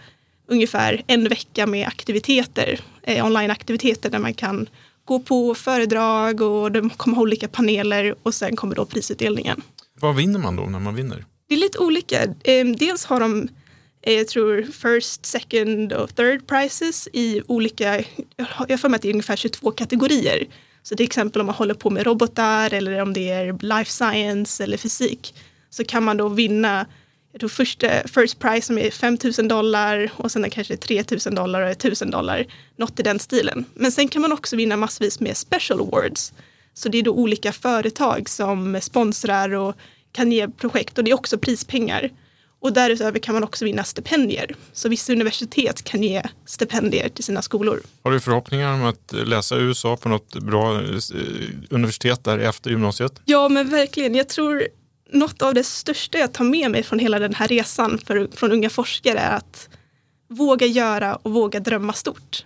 ungefär 0.49 1.03
en 1.07 1.29
vecka 1.29 1.67
med 1.67 1.89
aktiviteter, 1.89 2.81
eh, 3.03 3.27
onlineaktiviteter 3.27 4.11
där 4.11 4.19
man 4.19 4.35
kan 4.35 4.69
gå 5.05 5.21
på 5.21 5.55
föredrag 5.55 6.41
och 6.41 6.73
de 6.73 6.91
kommer 6.91 7.17
ha 7.17 7.23
olika 7.23 7.49
paneler 7.49 8.15
och 8.23 8.35
sen 8.35 8.57
kommer 8.57 8.75
då 8.75 8.85
prisutdelningen. 8.85 9.63
Vad 10.01 10.17
vinner 10.17 10.39
man 10.39 10.57
då 10.57 10.63
när 10.63 10.79
man 10.79 10.95
vinner? 10.95 11.25
Det 11.49 11.55
är 11.55 11.59
lite 11.59 11.79
olika. 11.79 12.19
Ehm, 12.45 12.77
dels 12.77 13.05
har 13.05 13.21
de 13.21 13.43
eh, 13.43 13.49
Eh, 14.07 14.13
jag 14.13 14.29
tror 14.29 14.63
first, 14.63 15.27
second 15.27 15.93
och 15.93 16.15
third 16.15 16.47
prizes 16.47 17.09
i 17.13 17.43
olika, 17.47 18.05
jag 18.37 18.47
har 18.47 18.77
för 18.77 18.89
mig 18.89 18.97
att 18.97 19.03
det 19.03 19.09
är 19.09 19.13
ungefär 19.13 19.37
22 19.37 19.71
kategorier. 19.71 20.47
Så 20.83 20.97
till 20.97 21.07
exempel 21.07 21.41
om 21.41 21.47
man 21.47 21.55
håller 21.55 21.75
på 21.75 21.91
med 21.91 22.07
robotar 22.07 22.75
eller 22.75 23.03
om 23.03 23.13
det 23.13 23.31
är 23.31 23.59
life 23.61 23.91
science 23.91 24.65
eller 24.65 24.77
fysik 24.77 25.35
så 25.71 25.85
kan 25.85 26.05
man 26.05 26.17
då 26.17 26.29
vinna 26.29 26.87
jag 27.33 27.41
tror 27.41 27.49
första, 27.49 27.89
first 28.09 28.39
prize 28.39 28.67
som 28.67 28.79
är 28.79 28.91
5 28.91 29.19
000 29.39 29.49
dollar 29.49 30.11
och 30.17 30.33
sen 30.33 30.51
kanske 30.51 30.77
3 30.77 31.05
000 31.27 31.35
dollar 31.35 31.63
och 31.63 31.71
1 31.71 31.85
000 31.85 32.11
dollar. 32.11 32.47
Något 32.77 33.01
i 33.01 33.03
den 33.03 33.19
stilen. 33.19 33.65
Men 33.75 33.93
sen 33.93 34.09
kan 34.09 34.23
man 34.23 34.33
också 34.33 34.57
vinna 34.57 34.77
massvis 34.77 35.21
med 35.21 35.37
special 35.37 35.81
awards. 35.81 36.33
Så 36.75 36.89
det 36.89 36.99
är 36.99 37.03
då 37.03 37.13
olika 37.13 37.53
företag 37.53 38.29
som 38.29 38.81
sponsrar 38.81 39.55
och 39.55 39.77
kan 40.13 40.33
ge 40.33 40.49
projekt 40.49 40.99
och 40.99 41.05
det 41.05 41.11
är 41.11 41.15
också 41.15 41.39
prispengar. 41.39 42.11
Och 42.65 42.73
därutöver 42.73 43.19
kan 43.19 43.35
man 43.35 43.45
också 43.45 43.65
vinna 43.65 43.85
stipendier. 43.85 44.57
Så 44.73 44.89
vissa 44.89 45.13
universitet 45.13 45.85
kan 45.85 46.03
ge 46.03 46.23
stipendier 46.47 47.09
till 47.09 47.25
sina 47.25 47.43
skolor. 47.43 47.81
Har 48.03 48.11
du 48.11 48.21
förhoppningar 48.21 48.75
om 48.75 48.85
att 48.85 49.13
läsa 49.13 49.57
USA 49.57 49.97
på 49.97 50.09
något 50.09 50.37
bra 50.37 50.75
eh, 50.75 50.81
universitet 51.71 52.25
där 52.25 52.39
efter 52.39 52.71
gymnasiet? 52.71 53.21
Ja, 53.25 53.49
men 53.49 53.71
verkligen. 53.71 54.15
Jag 54.15 54.29
tror 54.29 54.67
något 55.13 55.43
av 55.43 55.55
det 55.55 55.65
största 55.65 56.19
jag 56.19 56.33
tar 56.33 56.45
med 56.45 56.71
mig 56.71 56.83
från 56.83 56.99
hela 56.99 57.19
den 57.19 57.35
här 57.35 57.49
resan 57.49 57.99
för, 57.99 58.29
från 58.33 58.53
unga 58.53 58.71
forskare 58.71 59.19
är 59.19 59.37
att 59.37 59.69
våga 60.29 60.67
göra 60.67 61.15
och 61.17 61.33
våga 61.33 61.61
drömma 61.61 61.93
stort. 61.93 62.45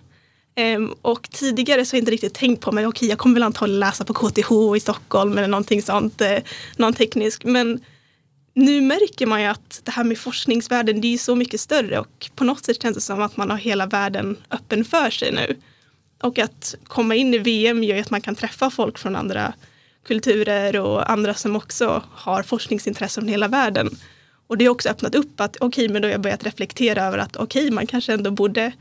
Um, 0.75 0.95
och 1.01 1.29
tidigare 1.31 1.85
så 1.85 1.93
har 1.93 1.97
jag 1.97 2.01
inte 2.01 2.11
riktigt 2.11 2.33
tänkt 2.33 2.61
på, 2.61 2.71
men 2.71 2.85
okej, 2.85 2.97
okay, 2.97 3.09
jag 3.09 3.17
kommer 3.17 3.33
väl 3.33 3.43
antagligen 3.43 3.79
läsa 3.79 4.05
på 4.05 4.13
KTH 4.13 4.51
i 4.77 4.79
Stockholm 4.79 5.37
eller 5.37 5.47
någonting 5.47 5.81
sånt, 5.81 6.21
eh, 6.21 6.37
någon 6.77 6.93
teknisk. 6.93 7.43
Men 7.43 7.79
nu 8.59 8.81
märker 8.81 9.25
man 9.25 9.41
ju 9.41 9.47
att 9.47 9.81
det 9.83 9.91
här 9.91 10.03
med 10.03 10.17
forskningsvärlden, 10.17 11.01
det 11.01 11.07
är 11.07 11.11
ju 11.11 11.17
så 11.17 11.35
mycket 11.35 11.61
större 11.61 11.99
och 11.99 12.29
på 12.35 12.43
något 12.43 12.65
sätt 12.65 12.81
känns 12.81 12.95
det 12.95 13.01
som 13.01 13.21
att 13.21 13.37
man 13.37 13.49
har 13.49 13.57
hela 13.57 13.85
världen 13.85 14.37
öppen 14.49 14.85
för 14.85 15.09
sig 15.09 15.31
nu. 15.31 15.55
Och 16.21 16.39
att 16.39 16.75
komma 16.83 17.15
in 17.15 17.33
i 17.33 17.37
VM 17.37 17.83
gör 17.83 17.95
ju 17.95 18.01
att 18.01 18.09
man 18.09 18.21
kan 18.21 18.35
träffa 18.35 18.69
folk 18.69 18.97
från 18.97 19.15
andra 19.15 19.53
kulturer 20.07 20.79
och 20.79 21.11
andra 21.11 21.33
som 21.33 21.55
också 21.55 22.03
har 22.11 22.43
forskningsintressen 22.43 23.23
från 23.23 23.29
hela 23.29 23.47
världen. 23.47 23.89
Och 24.47 24.57
det 24.57 24.65
har 24.65 24.71
också 24.71 24.89
öppnat 24.89 25.15
upp 25.15 25.41
att 25.41 25.55
okej, 25.55 25.67
okay, 25.67 25.93
men 25.93 26.01
då 26.01 26.07
har 26.07 26.11
jag 26.11 26.21
börjat 26.21 26.43
reflektera 26.43 27.03
över 27.03 27.17
att 27.17 27.35
okej, 27.35 27.63
okay, 27.63 27.71
man 27.71 27.87
kanske 27.87 28.13
ändå 28.13 28.31
borde 28.31 28.71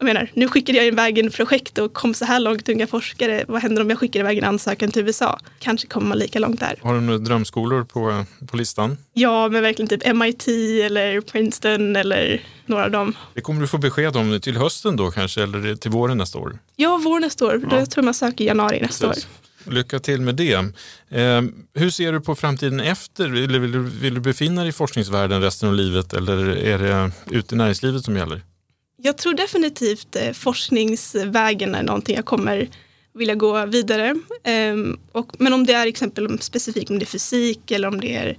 jag 0.00 0.04
menar, 0.04 0.30
nu 0.34 0.48
skickade 0.48 0.78
jag 0.78 0.86
iväg 0.86 1.18
en 1.18 1.30
projekt 1.30 1.78
och 1.78 1.92
kom 1.92 2.14
så 2.14 2.24
här 2.24 2.40
långt 2.40 2.68
unga 2.68 2.86
forskare. 2.86 3.44
Vad 3.48 3.62
händer 3.62 3.82
om 3.82 3.90
jag 3.90 3.98
skickar 3.98 4.20
iväg 4.20 4.38
en 4.38 4.44
ansökan 4.44 4.90
till 4.90 5.06
USA? 5.06 5.38
Kanske 5.58 5.86
kommer 5.86 6.08
man 6.08 6.18
lika 6.18 6.38
långt 6.38 6.60
där. 6.60 6.78
Har 6.82 6.94
du 6.94 7.00
några 7.00 7.18
drömskolor 7.18 7.84
på, 7.84 8.24
på 8.50 8.56
listan? 8.56 8.96
Ja, 9.12 9.48
men 9.48 9.62
verkligen 9.62 9.88
typ 9.88 10.14
MIT 10.14 10.48
eller 10.84 11.20
Princeton 11.20 11.96
eller 11.96 12.42
några 12.66 12.84
av 12.84 12.90
dem. 12.90 13.16
Det 13.34 13.40
kommer 13.40 13.60
du 13.60 13.66
få 13.66 13.78
besked 13.78 14.16
om 14.16 14.40
till 14.40 14.56
hösten 14.56 14.96
då 14.96 15.10
kanske 15.10 15.42
eller 15.42 15.74
till 15.74 15.90
våren 15.90 16.18
nästa 16.18 16.38
år? 16.38 16.58
Ja, 16.76 16.96
våren 16.96 17.22
nästa 17.22 17.46
år. 17.46 17.60
Ja. 17.62 17.78
Då 17.78 17.86
tror 17.86 17.88
jag 17.96 18.04
man 18.04 18.14
söker 18.14 18.44
i 18.44 18.46
januari 18.46 18.80
nästa 18.80 19.08
Precis. 19.08 19.24
år. 19.66 19.72
Lycka 19.72 19.98
till 19.98 20.20
med 20.20 20.34
det. 20.34 20.52
Eh, 20.52 21.42
hur 21.74 21.90
ser 21.90 22.12
du 22.12 22.20
på 22.20 22.34
framtiden 22.34 22.80
efter? 22.80 23.28
Vill, 23.28 23.60
vill, 23.60 23.72
du, 23.72 23.78
vill 23.78 24.14
du 24.14 24.20
befinna 24.20 24.60
dig 24.60 24.68
i 24.68 24.72
forskningsvärlden 24.72 25.42
resten 25.42 25.68
av 25.68 25.74
livet 25.74 26.12
eller 26.12 26.56
är 26.56 26.78
det 26.78 27.12
ute 27.30 27.54
i 27.54 27.58
näringslivet 27.58 28.04
som 28.04 28.16
gäller? 28.16 28.42
Jag 29.02 29.18
tror 29.18 29.34
definitivt 29.34 30.16
eh, 30.16 30.32
forskningsvägen 30.32 31.74
är 31.74 31.82
någonting 31.82 32.16
jag 32.16 32.24
kommer 32.24 32.68
vilja 33.12 33.34
gå 33.34 33.66
vidare. 33.66 34.14
Och, 35.12 35.32
men 35.38 35.52
om 35.52 35.66
det 35.66 35.72
är 35.72 35.86
exempel 35.86 36.40
specifikt 36.40 36.90
om 36.90 36.98
det 36.98 37.04
är 37.04 37.06
fysik 37.06 37.70
eller 37.70 37.88
om 37.88 38.00
det 38.00 38.16
är 38.16 38.36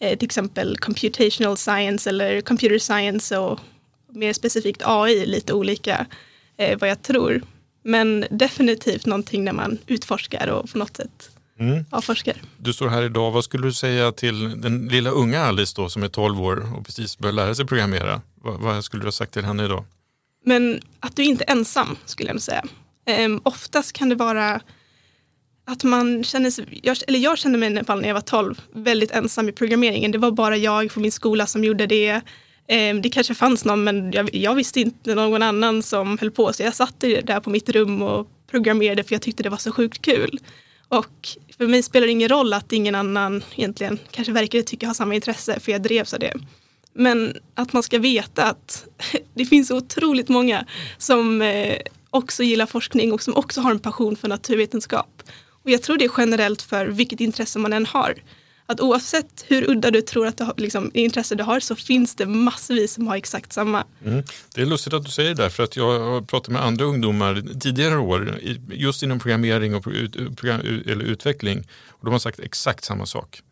eh, 0.00 0.18
till 0.18 0.26
exempel 0.26 0.76
computational 0.76 1.56
science 1.56 2.10
eller 2.10 2.40
computer 2.40 2.78
science 2.78 3.38
och 3.38 3.60
mer 4.08 4.32
specifikt 4.32 4.82
AI, 4.84 5.26
lite 5.26 5.52
olika 5.52 6.06
eh, 6.56 6.78
vad 6.78 6.90
jag 6.90 7.02
tror. 7.02 7.42
Men 7.82 8.24
definitivt 8.30 9.06
någonting 9.06 9.44
när 9.44 9.52
man 9.52 9.78
utforskar 9.86 10.48
och 10.48 10.70
på 10.70 10.78
något 10.78 10.96
sätt 10.96 11.30
mm. 11.60 11.84
avforskar. 11.90 12.36
Du 12.56 12.72
står 12.72 12.88
här 12.88 13.02
idag, 13.02 13.30
vad 13.30 13.44
skulle 13.44 13.66
du 13.66 13.72
säga 13.72 14.12
till 14.12 14.60
den 14.60 14.88
lilla 14.88 15.10
unga 15.10 15.42
Alice 15.42 15.74
då 15.76 15.88
som 15.88 16.02
är 16.02 16.08
12 16.08 16.42
år 16.42 16.76
och 16.76 16.86
precis 16.86 17.18
börjar 17.18 17.32
lära 17.32 17.54
sig 17.54 17.66
programmera? 17.66 18.20
Vad, 18.42 18.60
vad 18.60 18.84
skulle 18.84 19.02
du 19.02 19.06
ha 19.06 19.12
sagt 19.12 19.32
till 19.32 19.44
henne 19.44 19.64
idag? 19.64 19.84
Men 20.44 20.80
att 21.00 21.16
du 21.16 21.24
inte 21.24 21.44
är 21.46 21.52
ensam 21.52 21.96
skulle 22.04 22.28
jag 22.28 22.34
nog 22.34 22.42
säga. 22.42 22.64
Um, 23.24 23.40
oftast 23.44 23.92
kan 23.92 24.08
det 24.08 24.14
vara 24.14 24.60
att 25.66 25.84
man 25.84 26.24
känner 26.24 26.50
sig, 26.50 26.80
jag, 26.82 26.96
eller 27.08 27.18
jag 27.18 27.38
kände 27.38 27.58
mig 27.58 27.80
i 27.80 27.84
fall 27.84 28.00
när 28.00 28.08
jag 28.08 28.14
var 28.14 28.20
12 28.20 28.60
väldigt 28.72 29.10
ensam 29.10 29.48
i 29.48 29.52
programmeringen. 29.52 30.10
Det 30.10 30.18
var 30.18 30.30
bara 30.30 30.56
jag 30.56 30.94
på 30.94 31.00
min 31.00 31.12
skola 31.12 31.46
som 31.46 31.64
gjorde 31.64 31.86
det. 31.86 32.20
Um, 32.68 33.02
det 33.02 33.10
kanske 33.10 33.34
fanns 33.34 33.64
någon 33.64 33.84
men 33.84 34.12
jag, 34.12 34.34
jag, 34.34 34.54
visste 34.54 34.80
inte 34.80 35.14
någon 35.14 35.42
annan 35.42 35.82
som 35.82 36.18
höll 36.18 36.30
på. 36.30 36.52
Så 36.52 36.62
jag 36.62 36.74
satt 36.74 37.00
där 37.00 37.40
på 37.40 37.50
mitt 37.50 37.68
rum 37.68 38.02
och 38.02 38.28
programmerade 38.50 39.04
för 39.04 39.14
jag 39.14 39.22
tyckte 39.22 39.42
det 39.42 39.48
var 39.48 39.56
så 39.56 39.72
sjukt 39.72 40.02
kul. 40.02 40.40
Och 40.88 41.28
för 41.58 41.66
mig 41.66 41.82
spelar 41.82 42.06
det 42.06 42.12
ingen 42.12 42.28
roll 42.28 42.52
att 42.52 42.72
ingen 42.72 42.94
annan 42.94 43.42
egentligen 43.56 43.98
kanske 44.10 44.32
verkade 44.32 44.62
tycka 44.62 44.86
ha 44.86 44.94
samma 44.94 45.14
intresse 45.14 45.60
för 45.60 45.72
jag 45.72 45.82
drevs 45.82 46.14
av 46.14 46.20
det. 46.20 46.34
Men 46.94 47.36
att 47.54 47.72
man 47.72 47.82
ska 47.82 47.98
veta 47.98 48.44
att 48.44 48.84
det 49.34 49.44
finns 49.44 49.70
otroligt 49.70 50.28
många 50.28 50.64
som 50.98 51.42
eh, 51.42 51.76
också 52.10 52.42
gillar 52.42 52.66
forskning 52.66 53.12
och 53.12 53.22
som 53.22 53.36
också 53.36 53.60
har 53.60 53.70
en 53.70 53.78
passion 53.78 54.16
för 54.16 54.28
naturvetenskap. 54.28 55.22
Och 55.64 55.70
jag 55.70 55.82
tror 55.82 55.98
det 55.98 56.04
är 56.04 56.12
generellt 56.18 56.62
för 56.62 56.86
vilket 56.86 57.20
intresse 57.20 57.58
man 57.58 57.72
än 57.72 57.86
har. 57.86 58.14
Att 58.66 58.80
oavsett 58.80 59.44
hur 59.48 59.70
udda 59.70 59.90
du 59.90 60.02
tror 60.02 60.26
att 60.26 60.38
du 60.38 60.44
har, 60.44 60.54
liksom, 60.56 60.90
intresse 60.94 61.34
du 61.34 61.44
har 61.44 61.60
så 61.60 61.76
finns 61.76 62.14
det 62.14 62.26
massvis 62.26 62.92
som 62.92 63.06
har 63.06 63.16
exakt 63.16 63.52
samma. 63.52 63.84
Mm. 64.04 64.22
Det 64.54 64.62
är 64.62 64.66
lustigt 64.66 64.92
att 64.92 65.04
du 65.04 65.10
säger 65.10 65.34
det 65.34 65.42
där 65.42 65.48
för 65.48 65.62
att 65.62 65.76
jag 65.76 66.00
har 66.00 66.20
pratat 66.20 66.48
med 66.48 66.62
andra 66.64 66.84
ungdomar 66.84 67.58
tidigare 67.60 67.98
år 67.98 68.40
just 68.70 69.02
inom 69.02 69.18
programmering 69.18 69.74
och 69.74 69.82
program, 70.36 70.60
eller 70.60 71.04
utveckling 71.04 71.68
och 71.88 72.04
de 72.04 72.12
har 72.12 72.18
sagt 72.18 72.40
exakt 72.40 72.84
samma 72.84 73.06
sak. 73.06 73.42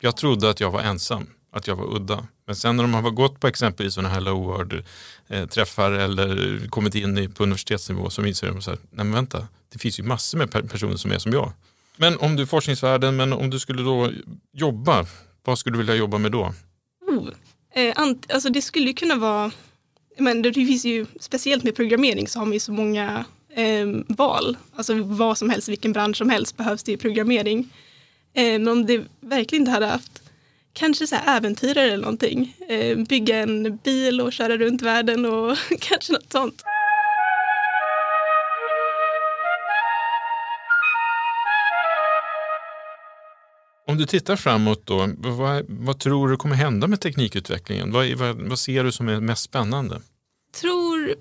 Jag 0.00 0.16
trodde 0.16 0.50
att 0.50 0.60
jag 0.60 0.70
var 0.70 0.80
ensam 0.80 1.26
att 1.54 1.66
jag 1.66 1.76
var 1.76 1.96
udda. 1.96 2.26
Men 2.46 2.56
sen 2.56 2.76
när 2.76 2.84
de 2.84 2.94
har 2.94 3.10
gått 3.10 3.40
på 3.40 3.46
exempelvis 3.46 3.94
sådana 3.94 4.14
här 4.14 4.20
low 4.20 4.44
word-träffar 4.44 5.92
eh, 5.92 6.04
eller 6.04 6.68
kommit 6.68 6.94
in 6.94 7.32
på 7.32 7.42
universitetsnivå 7.42 8.10
så 8.10 8.24
inser 8.24 8.46
de 8.46 8.62
så 8.62 8.70
här, 8.70 8.78
nej 8.90 9.04
men 9.04 9.12
vänta, 9.12 9.48
det 9.72 9.78
finns 9.78 9.98
ju 9.98 10.02
massor 10.02 10.38
med 10.38 10.70
personer 10.70 10.96
som 10.96 11.12
är 11.12 11.18
som 11.18 11.32
jag. 11.32 11.52
Men 11.96 12.18
om 12.18 12.36
du 12.36 12.42
är 12.42 12.46
forskningsvärlden, 12.46 13.16
men 13.16 13.32
om 13.32 13.50
du 13.50 13.58
skulle 13.58 13.82
då 13.82 14.10
jobba, 14.52 15.06
vad 15.44 15.58
skulle 15.58 15.74
du 15.74 15.78
vilja 15.78 15.94
jobba 15.94 16.18
med 16.18 16.32
då? 16.32 16.54
Oh, 17.06 17.28
eh, 17.74 17.94
alltså 18.28 18.48
det 18.48 18.62
skulle 18.62 18.86
ju 18.86 18.94
kunna 18.94 19.16
vara, 19.16 19.50
men 20.18 20.42
det 20.42 20.52
finns 20.52 20.84
ju, 20.84 21.06
speciellt 21.20 21.64
med 21.64 21.76
programmering 21.76 22.28
så 22.28 22.38
har 22.38 22.46
man 22.46 22.52
ju 22.52 22.60
så 22.60 22.72
många 22.72 23.24
eh, 23.56 23.86
val. 24.08 24.56
Alltså 24.76 25.02
vad 25.02 25.38
som 25.38 25.50
helst, 25.50 25.68
vilken 25.68 25.92
bransch 25.92 26.16
som 26.16 26.30
helst 26.30 26.56
behövs 26.56 26.82
det 26.82 26.92
i 26.92 26.96
programmering. 26.96 27.70
Eh, 28.32 28.42
men 28.42 28.68
om 28.68 28.86
det 28.86 29.04
verkligen 29.20 29.62
inte 29.62 29.70
hade 29.70 29.86
haft 29.86 30.13
kanske 30.74 31.06
så 31.06 31.16
här 31.16 31.36
äventyrare 31.36 31.86
eller 31.86 32.02
någonting. 32.02 32.56
Eh, 32.68 32.98
bygga 32.98 33.38
en 33.38 33.76
bil 33.76 34.20
och 34.20 34.32
köra 34.32 34.56
runt 34.56 34.82
världen 34.82 35.24
och 35.24 35.56
kanske 35.80 36.12
något 36.12 36.32
sånt. 36.32 36.62
Om 43.86 43.96
du 43.96 44.06
tittar 44.06 44.36
framåt 44.36 44.86
då, 44.86 45.08
vad, 45.18 45.64
vad, 45.68 46.00
tror 46.00 46.28
du 46.28 46.36
kommer 46.36 46.56
hända 46.56 46.86
med 46.86 47.00
teknikutvecklingen? 47.00 47.92
Vad, 47.92 48.08
vad, 48.12 48.36
vad 48.36 48.58
ser 48.58 48.84
du 48.84 48.92
som 48.92 49.08
är 49.08 49.20
mest 49.20 49.42
spännande? 49.42 49.94
Jag 50.52 50.60
tror 50.60 51.14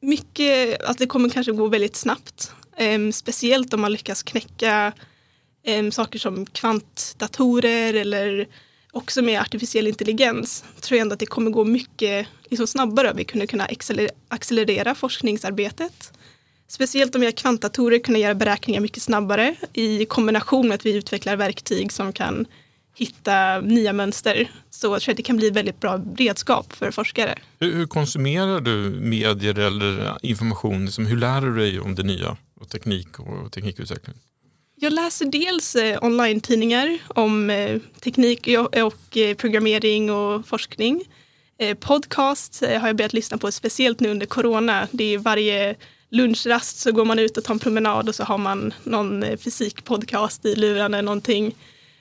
mycket 0.00 0.82
att 0.82 0.98
det 0.98 1.06
kommer 1.06 1.28
kanske 1.28 1.52
gå 1.52 1.66
väldigt 1.66 1.96
snabbt. 1.96 2.52
Eh, 2.76 3.10
speciellt 3.12 3.74
om 3.74 3.80
man 3.80 3.92
lyckas 3.92 4.22
knäcka 4.22 4.92
eh, 5.64 5.90
saker 5.90 6.18
som 6.18 6.46
kvantdatorer 6.46 7.94
eller 7.94 8.46
också 8.92 9.22
med 9.22 9.40
artificiell 9.40 9.86
intelligens 9.86 10.64
tror 10.80 10.96
jag 10.96 11.02
ändå 11.02 11.12
att 11.12 11.20
det 11.20 11.26
kommer 11.26 11.50
gå 11.50 11.64
mycket 11.64 12.26
liksom 12.44 12.66
snabbare. 12.66 13.12
Vi 13.16 13.24
kunde 13.24 13.46
kunna 13.46 13.68
accelerera 14.28 14.94
forskningsarbetet. 14.94 16.12
Speciellt 16.68 17.14
om 17.14 17.20
vi 17.20 17.26
har 17.26 17.32
kvantdatorer 17.32 17.98
kunna 17.98 18.18
göra 18.18 18.34
beräkningar 18.34 18.80
mycket 18.80 19.02
snabbare 19.02 19.54
i 19.72 20.04
kombination 20.04 20.68
med 20.68 20.74
att 20.74 20.86
vi 20.86 20.96
utvecklar 20.96 21.36
verktyg 21.36 21.92
som 21.92 22.12
kan 22.12 22.46
hitta 22.96 23.60
nya 23.60 23.92
mönster. 23.92 24.50
Så 24.70 24.86
jag 24.86 25.02
tror 25.02 25.12
att 25.12 25.16
det 25.16 25.22
kan 25.22 25.36
bli 25.36 25.46
ett 25.46 25.56
väldigt 25.56 25.80
bra 25.80 26.00
redskap 26.16 26.72
för 26.72 26.90
forskare. 26.90 27.38
Hur, 27.58 27.72
hur 27.72 27.86
konsumerar 27.86 28.60
du 28.60 28.76
medier 29.00 29.58
eller 29.58 30.18
information? 30.22 30.84
Liksom, 30.84 31.06
hur 31.06 31.16
lär 31.16 31.40
du 31.40 31.56
dig 31.56 31.80
om 31.80 31.94
det 31.94 32.02
nya 32.02 32.36
och 32.60 32.68
teknik 32.68 33.18
och 33.18 33.52
teknikutveckling? 33.52 34.16
Jag 34.84 34.92
läser 34.92 35.26
dels 35.26 35.76
eh, 35.76 36.04
online-tidningar 36.04 36.98
om 37.08 37.50
eh, 37.50 37.80
teknik 38.00 38.48
och, 38.82 39.16
eh, 39.16 39.36
programmering 39.36 40.10
och 40.10 40.46
forskning. 40.46 41.04
Podcast 41.80 42.60
har 42.60 42.86
jag 42.86 42.96
börjat 42.96 43.12
lyssna 43.12 43.38
på, 43.38 43.52
speciellt 43.52 44.00
nu 44.00 44.10
under 44.10 44.26
corona. 44.26 44.88
Det 44.90 45.14
är 45.14 45.18
varje 45.18 45.74
lunchrast 46.10 46.78
så 46.78 46.92
går 46.92 47.04
man 47.04 47.18
ut 47.18 47.36
och 47.36 47.44
tar 47.44 47.54
en 47.54 47.58
promenad 47.58 48.08
och 48.08 48.14
så 48.14 48.24
har 48.24 48.38
man 48.38 48.74
någon 48.82 49.24
fysikpodcast 49.38 50.44
i 50.44 50.54
lurarna 50.54 50.98
eller 50.98 51.06
någonting. 51.06 51.54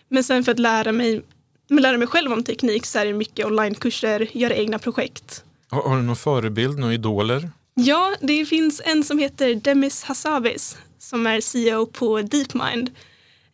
Men 0.07 0.23
sen 0.23 0.43
för 0.43 0.51
att 0.51 0.59
lära 0.59 0.91
mig, 0.91 1.21
lära 1.69 1.97
mig 1.97 2.07
själv 2.07 2.33
om 2.33 2.43
teknik 2.43 2.85
så 2.85 2.99
är 2.99 3.05
det 3.05 3.13
mycket 3.13 3.45
onlinekurser, 3.45 4.27
göra 4.31 4.55
egna 4.55 4.79
projekt. 4.79 5.43
Har, 5.69 5.89
har 5.89 5.95
du 5.95 6.01
någon 6.01 6.15
förebild, 6.15 6.79
några 6.79 6.93
idoler? 6.93 7.49
Ja, 7.75 8.15
det 8.21 8.45
finns 8.45 8.81
en 8.85 9.03
som 9.03 9.19
heter 9.19 9.55
Demis 9.55 10.03
Hassabis 10.03 10.77
som 10.99 11.27
är 11.27 11.41
CEO 11.41 11.85
på 11.85 12.21
DeepMind. 12.21 12.91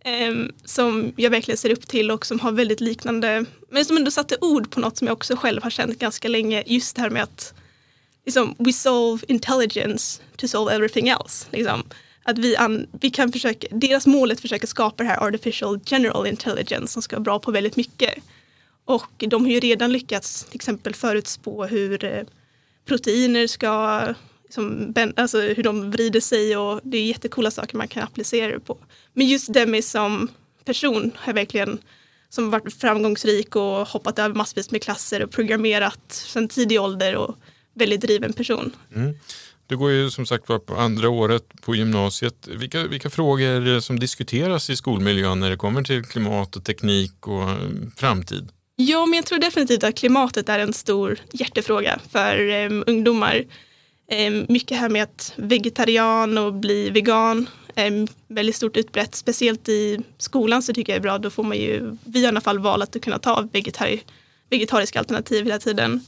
Ehm, 0.05 0.51
som 0.65 1.13
jag 1.15 1.29
verkligen 1.29 1.57
ser 1.57 1.71
upp 1.71 1.87
till 1.87 2.11
och 2.11 2.25
som 2.25 2.39
har 2.39 2.51
väldigt 2.51 2.81
liknande, 2.81 3.45
men 3.69 3.85
som 3.85 3.97
ändå 3.97 4.11
satte 4.11 4.37
ord 4.41 4.71
på 4.71 4.79
något 4.79 4.97
som 4.97 5.07
jag 5.07 5.13
också 5.13 5.35
själv 5.35 5.63
har 5.63 5.69
känt 5.69 5.99
ganska 5.99 6.27
länge. 6.27 6.63
Just 6.65 6.95
det 6.95 7.01
här 7.01 7.09
med 7.09 7.23
att 7.23 7.53
liksom, 8.25 8.55
we 8.57 8.73
solve 8.73 9.25
intelligence 9.27 10.21
to 10.37 10.47
solve 10.47 10.75
everything 10.75 11.07
else. 11.07 11.47
Liksom. 11.51 11.83
Att 12.23 12.37
vi, 12.37 12.55
an, 12.55 12.87
vi 13.01 13.09
kan 13.09 13.31
försöka, 13.31 13.67
deras 13.71 14.07
mål 14.07 14.31
är 14.31 14.35
att 14.35 14.41
försöka 14.41 14.67
skapa 14.67 15.03
det 15.03 15.09
här 15.09 15.27
artificial 15.27 15.79
general 15.85 16.27
intelligence 16.27 16.93
som 16.93 17.01
ska 17.01 17.15
vara 17.15 17.23
bra 17.23 17.39
på 17.39 17.51
väldigt 17.51 17.75
mycket. 17.75 18.13
Och 18.85 19.11
de 19.17 19.45
har 19.45 19.51
ju 19.51 19.59
redan 19.59 19.91
lyckats 19.91 20.43
till 20.43 20.55
exempel 20.55 20.95
förutspå 20.95 21.65
hur 21.65 22.03
eh, 22.03 22.23
proteiner 22.89 23.47
ska 23.47 24.03
liksom, 24.43 24.93
alltså 25.15 25.41
hur 25.41 25.63
de 25.63 25.91
vrider 25.91 26.19
sig 26.19 26.57
och 26.57 26.79
det 26.83 26.97
är 26.97 27.05
jättekola 27.05 27.51
saker 27.51 27.77
man 27.77 27.87
kan 27.87 28.03
applicera 28.03 28.51
det 28.51 28.59
på. 28.59 28.77
Men 29.13 29.27
just 29.27 29.53
Demi 29.53 29.81
som 29.81 30.27
person 30.65 31.11
har 31.15 31.33
verkligen 31.33 31.79
som 32.29 32.49
varit 32.49 32.73
framgångsrik 32.73 33.55
och 33.55 33.87
hoppat 33.87 34.19
över 34.19 34.35
massvis 34.35 34.71
med 34.71 34.83
klasser 34.83 35.23
och 35.23 35.31
programmerat 35.31 36.01
sedan 36.09 36.47
tidig 36.47 36.81
ålder 36.81 37.15
och 37.15 37.35
väldigt 37.73 38.01
driven 38.01 38.33
person. 38.33 38.71
Mm. 38.95 39.15
Du 39.67 39.77
går 39.77 39.91
ju 39.91 40.09
som 40.09 40.25
sagt 40.25 40.49
var 40.49 40.59
på 40.59 40.75
andra 40.75 41.09
året 41.09 41.43
på 41.61 41.75
gymnasiet. 41.75 42.47
Vilka, 42.47 42.87
vilka 42.87 43.09
frågor 43.09 43.79
som 43.79 43.99
diskuteras 43.99 44.69
i 44.69 44.75
skolmiljön 44.75 45.39
när 45.39 45.49
det 45.49 45.57
kommer 45.57 45.83
till 45.83 46.05
klimat 46.05 46.55
och 46.55 46.65
teknik 46.65 47.27
och 47.27 47.49
eh, 47.49 47.57
framtid? 47.97 48.51
Ja, 48.81 49.05
men 49.05 49.17
jag 49.17 49.25
tror 49.25 49.39
definitivt 49.39 49.83
att 49.83 49.95
klimatet 49.95 50.49
är 50.49 50.59
en 50.59 50.73
stor 50.73 51.19
hjärtefråga 51.31 51.99
för 52.09 52.65
um, 52.65 52.83
ungdomar. 52.87 53.45
Um, 54.11 54.45
mycket 54.49 54.77
här 54.77 54.89
med 54.89 55.03
att 55.03 55.33
vegetarian 55.35 56.37
och 56.37 56.53
bli 56.53 56.89
vegan 56.89 57.49
är 57.75 58.07
väldigt 58.27 58.55
stort 58.55 58.77
utbrett. 58.77 59.15
Speciellt 59.15 59.69
i 59.69 59.99
skolan 60.17 60.63
så 60.63 60.73
tycker 60.73 60.93
jag 60.93 60.97
är 60.97 61.01
bra. 61.01 61.17
Då 61.17 61.29
får 61.29 61.43
man 61.43 61.57
ju, 61.57 61.97
vi 62.05 62.19
har 62.19 62.25
i 62.25 62.27
alla 62.27 62.41
fall 62.41 62.59
valet 62.59 62.95
att 62.95 63.01
kunna 63.01 63.19
ta 63.19 63.47
vegetari, 63.51 64.03
vegetariska 64.49 64.99
alternativ 64.99 65.45
hela 65.45 65.59
tiden. 65.59 66.05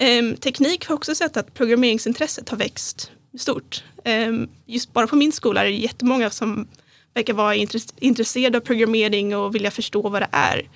Um, 0.00 0.36
teknik 0.36 0.86
har 0.86 0.94
också 0.94 1.14
sett 1.14 1.36
att 1.36 1.54
programmeringsintresset 1.54 2.48
har 2.48 2.56
växt 2.56 3.10
stort. 3.38 3.84
just 4.66 4.92
bara 4.92 5.06
på 5.06 5.16
min 5.16 5.32
skola 5.32 5.60
är 5.60 5.64
det 5.64 5.70
jättemånga 5.70 6.30
som 6.30 6.68
verkar 7.14 7.32
vara 7.32 7.54
intresserade 8.00 8.58
av 8.58 8.62
programmering 8.62 9.36
och 9.36 9.54
vilja 9.54 9.70
förstå 9.70 10.08
vad 10.08 10.22
det 10.22 10.28
är. 10.32 10.68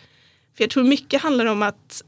För 0.56 0.64
jag 0.64 0.70
tror 0.70 0.84
mycket 0.84 1.22
handlar 1.22 1.46
om 1.46 1.62
att 1.62 2.02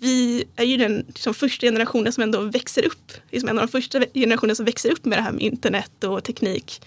vi 0.00 0.44
är 0.56 0.64
ju 0.64 0.76
den 0.76 1.04
liksom, 1.08 1.34
första 1.34 1.66
generationen 1.66 2.12
som 2.12 2.22
ändå 2.22 2.40
växer 2.40 2.86
upp, 2.86 3.12
liksom 3.30 3.48
en 3.48 3.58
av 3.58 3.66
de 3.66 3.70
första 3.70 4.00
generationerna 4.14 4.54
som 4.54 4.64
växer 4.64 4.92
upp 4.92 5.04
med 5.04 5.18
det 5.18 5.22
här 5.22 5.32
med 5.32 5.42
internet 5.42 6.04
och 6.04 6.24
teknik. 6.24 6.82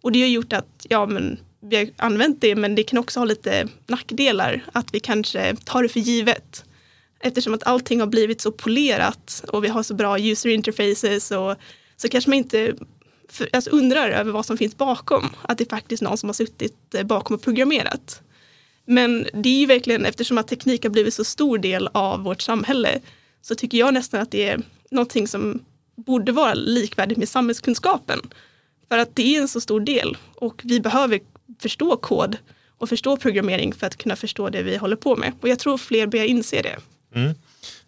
Och 0.00 0.12
det 0.12 0.20
har 0.20 0.28
gjort 0.28 0.52
att 0.52 0.86
ja, 0.88 1.06
men 1.06 1.38
vi 1.60 1.76
har 1.76 1.88
använt 1.96 2.40
det 2.40 2.56
men 2.56 2.74
det 2.74 2.82
kan 2.82 2.98
också 2.98 3.20
ha 3.20 3.24
lite 3.24 3.68
nackdelar. 3.86 4.64
Att 4.72 4.94
vi 4.94 5.00
kanske 5.00 5.56
tar 5.64 5.82
det 5.82 5.88
för 5.88 6.00
givet. 6.00 6.64
Eftersom 7.20 7.54
att 7.54 7.66
allting 7.66 8.00
har 8.00 8.06
blivit 8.06 8.40
så 8.40 8.52
polerat 8.52 9.44
och 9.48 9.64
vi 9.64 9.68
har 9.68 9.82
så 9.82 9.94
bra 9.94 10.18
user 10.18 10.48
interfaces 10.48 11.30
och 11.30 11.56
så 11.96 12.08
kanske 12.08 12.30
man 12.30 12.38
inte 12.38 12.74
för, 13.28 13.48
alltså 13.52 13.70
undrar 13.70 14.10
över 14.10 14.32
vad 14.32 14.46
som 14.46 14.58
finns 14.58 14.76
bakom. 14.76 15.30
Att 15.42 15.58
det 15.58 15.64
är 15.64 15.76
faktiskt 15.76 16.02
någon 16.02 16.18
som 16.18 16.28
har 16.28 16.34
suttit 16.34 16.94
eh, 16.94 17.02
bakom 17.02 17.36
och 17.36 17.42
programmerat. 17.42 18.22
Men 18.90 19.26
det 19.32 19.48
är 19.48 19.60
ju 19.60 19.66
verkligen 19.66 20.04
eftersom 20.04 20.38
att 20.38 20.48
teknik 20.48 20.82
har 20.82 20.90
blivit 20.90 21.14
så 21.14 21.24
stor 21.24 21.58
del 21.58 21.88
av 21.92 22.22
vårt 22.22 22.42
samhälle 22.42 23.00
så 23.42 23.54
tycker 23.54 23.78
jag 23.78 23.94
nästan 23.94 24.20
att 24.20 24.30
det 24.30 24.48
är 24.48 24.62
någonting 24.90 25.28
som 25.28 25.64
borde 25.96 26.32
vara 26.32 26.54
likvärdigt 26.54 27.18
med 27.18 27.28
samhällskunskapen. 27.28 28.20
För 28.88 28.98
att 28.98 29.16
det 29.16 29.36
är 29.36 29.40
en 29.40 29.48
så 29.48 29.60
stor 29.60 29.80
del 29.80 30.16
och 30.34 30.60
vi 30.64 30.80
behöver 30.80 31.20
förstå 31.58 31.96
kod 31.96 32.36
och 32.78 32.88
förstå 32.88 33.16
programmering 33.16 33.72
för 33.72 33.86
att 33.86 33.96
kunna 33.96 34.16
förstå 34.16 34.48
det 34.48 34.62
vi 34.62 34.76
håller 34.76 34.96
på 34.96 35.16
med. 35.16 35.32
Och 35.40 35.48
jag 35.48 35.58
tror 35.58 35.78
fler 35.78 36.06
börjar 36.06 36.24
inse 36.24 36.62
det. 36.62 36.76
Mm. 37.14 37.34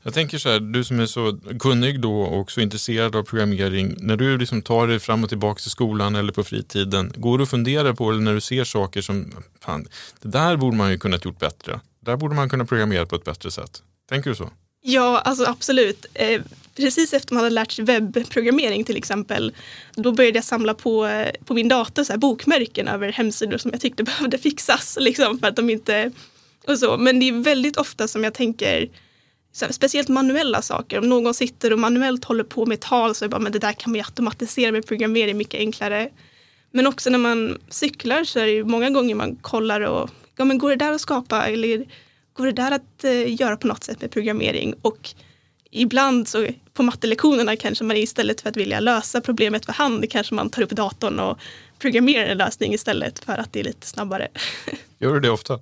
Jag 0.03 0.15
tänker 0.15 0.39
så 0.39 0.49
här, 0.49 0.61
du 0.61 0.85
som 0.85 1.01
är 1.01 1.07
så 1.07 1.39
kunnig 1.61 2.01
då 2.01 2.23
och 2.23 2.53
så 2.53 2.61
intresserad 2.61 3.17
av 3.17 3.23
programmering, 3.23 3.95
när 3.99 4.17
du 4.17 4.39
liksom 4.39 4.63
tar 4.63 4.87
dig 4.87 4.99
fram 4.99 5.23
och 5.23 5.29
tillbaka 5.29 5.61
till 5.61 5.71
skolan 5.71 6.15
eller 6.15 6.33
på 6.33 6.45
fritiden, 6.45 7.13
går 7.17 7.39
du 7.39 7.43
och 7.43 7.49
funderar 7.51 7.93
på 7.93 8.11
eller 8.11 8.21
när 8.21 8.35
du 8.35 8.41
ser 8.41 8.65
saker 8.65 9.03
som, 9.03 9.33
fan, 9.61 9.87
det 10.21 10.29
där 10.29 10.57
borde 10.57 10.77
man 10.77 10.91
ju 10.91 10.99
kunnat 10.99 11.25
gjort 11.25 11.39
bättre. 11.39 11.81
Där 12.01 12.17
borde 12.17 12.35
man 12.35 12.49
kunna 12.49 12.65
programmera 12.65 13.07
på 13.07 13.17
ett 13.17 13.25
bättre 13.25 13.51
sätt. 13.51 13.83
Tänker 14.09 14.31
du 14.31 14.37
så? 14.37 14.51
Ja, 14.83 15.19
alltså 15.19 15.45
absolut. 15.45 16.07
Eh, 16.15 16.43
precis 16.77 17.13
efter 17.13 17.35
man 17.35 17.45
hade 17.45 17.55
lärt 17.55 17.73
sig 17.73 17.85
webbprogrammering 17.85 18.85
till 18.85 18.97
exempel, 18.97 19.53
då 19.95 20.13
började 20.13 20.39
jag 20.39 20.45
samla 20.45 20.75
på, 20.75 21.07
eh, 21.07 21.31
på 21.45 21.55
min 21.55 21.69
dator 21.69 22.05
så 22.05 22.13
här, 22.13 22.19
bokmärken 22.19 22.89
över 22.89 23.13
hemsidor 23.13 23.59
som 23.59 23.71
jag 23.71 23.81
tyckte 23.81 24.03
behövde 24.05 24.39
fixas. 24.39 24.99
Liksom, 25.01 25.39
för 25.39 25.47
att 25.47 25.57
de 25.57 25.71
inte, 25.71 26.11
och 26.67 26.79
så. 26.79 26.97
Men 26.97 27.21
det 27.21 27.29
är 27.29 27.43
väldigt 27.43 27.77
ofta 27.77 28.09
som 28.09 28.25
jag 28.25 28.35
tänker, 28.35 28.89
här, 29.61 29.73
speciellt 29.73 30.09
manuella 30.09 30.63
saker. 30.63 30.99
Om 30.99 31.09
någon 31.09 31.35
sitter 31.35 31.73
och 31.73 31.79
manuellt 31.79 32.25
håller 32.25 32.45
på 32.45 32.67
med 32.67 32.81
tal 32.81 33.15
så 33.15 33.25
är 33.25 33.29
det 33.29 33.31
bara, 33.31 33.41
men 33.41 33.53
det 33.53 33.59
där 33.59 33.73
kan 33.73 33.91
man 33.91 33.99
ju 33.99 34.05
automatisera 34.05 34.73
med 34.73 34.87
programmering 34.87 35.37
mycket 35.37 35.61
enklare. 35.61 36.09
Men 36.71 36.87
också 36.87 37.11
när 37.11 37.19
man 37.19 37.59
cyklar 37.69 38.25
så 38.25 38.39
är 38.39 38.47
det 38.47 38.53
ju 38.53 38.65
många 38.65 38.91
gånger 38.91 39.15
man 39.15 39.37
kollar 39.37 39.81
och, 39.81 40.11
ja 40.37 40.45
men 40.45 40.59
går 40.59 40.71
det 40.71 40.77
där 40.77 40.93
att 40.93 41.01
skapa 41.01 41.47
eller 41.47 41.85
går 42.33 42.47
det 42.47 42.53
där 42.53 42.71
att 42.71 43.05
eh, 43.05 43.41
göra 43.41 43.57
på 43.57 43.67
något 43.67 43.85
sätt 43.85 44.01
med 44.01 44.11
programmering? 44.11 44.75
Och 44.83 45.15
ibland 45.71 46.29
så 46.29 46.47
på 46.73 46.83
mattelektionerna 46.83 47.57
kanske 47.57 47.85
man 47.85 47.97
istället 47.97 48.41
för 48.41 48.49
att 48.49 48.57
vilja 48.57 48.81
lösa 48.81 49.21
problemet 49.21 49.67
för 49.67 49.73
hand 49.73 50.11
kanske 50.11 50.35
man 50.35 50.51
tar 50.51 50.63
upp 50.63 50.71
datorn 50.71 51.19
och 51.19 51.39
programmerar 51.79 52.27
en 52.27 52.39
lösning 52.39 52.75
istället 52.75 53.25
för 53.25 53.33
att 53.33 53.53
det 53.53 53.61
är 53.61 53.65
lite 53.65 53.87
snabbare. 53.87 54.29
Gör 54.99 55.15
du 55.15 55.21
det 55.21 55.31
ofta? 55.31 55.61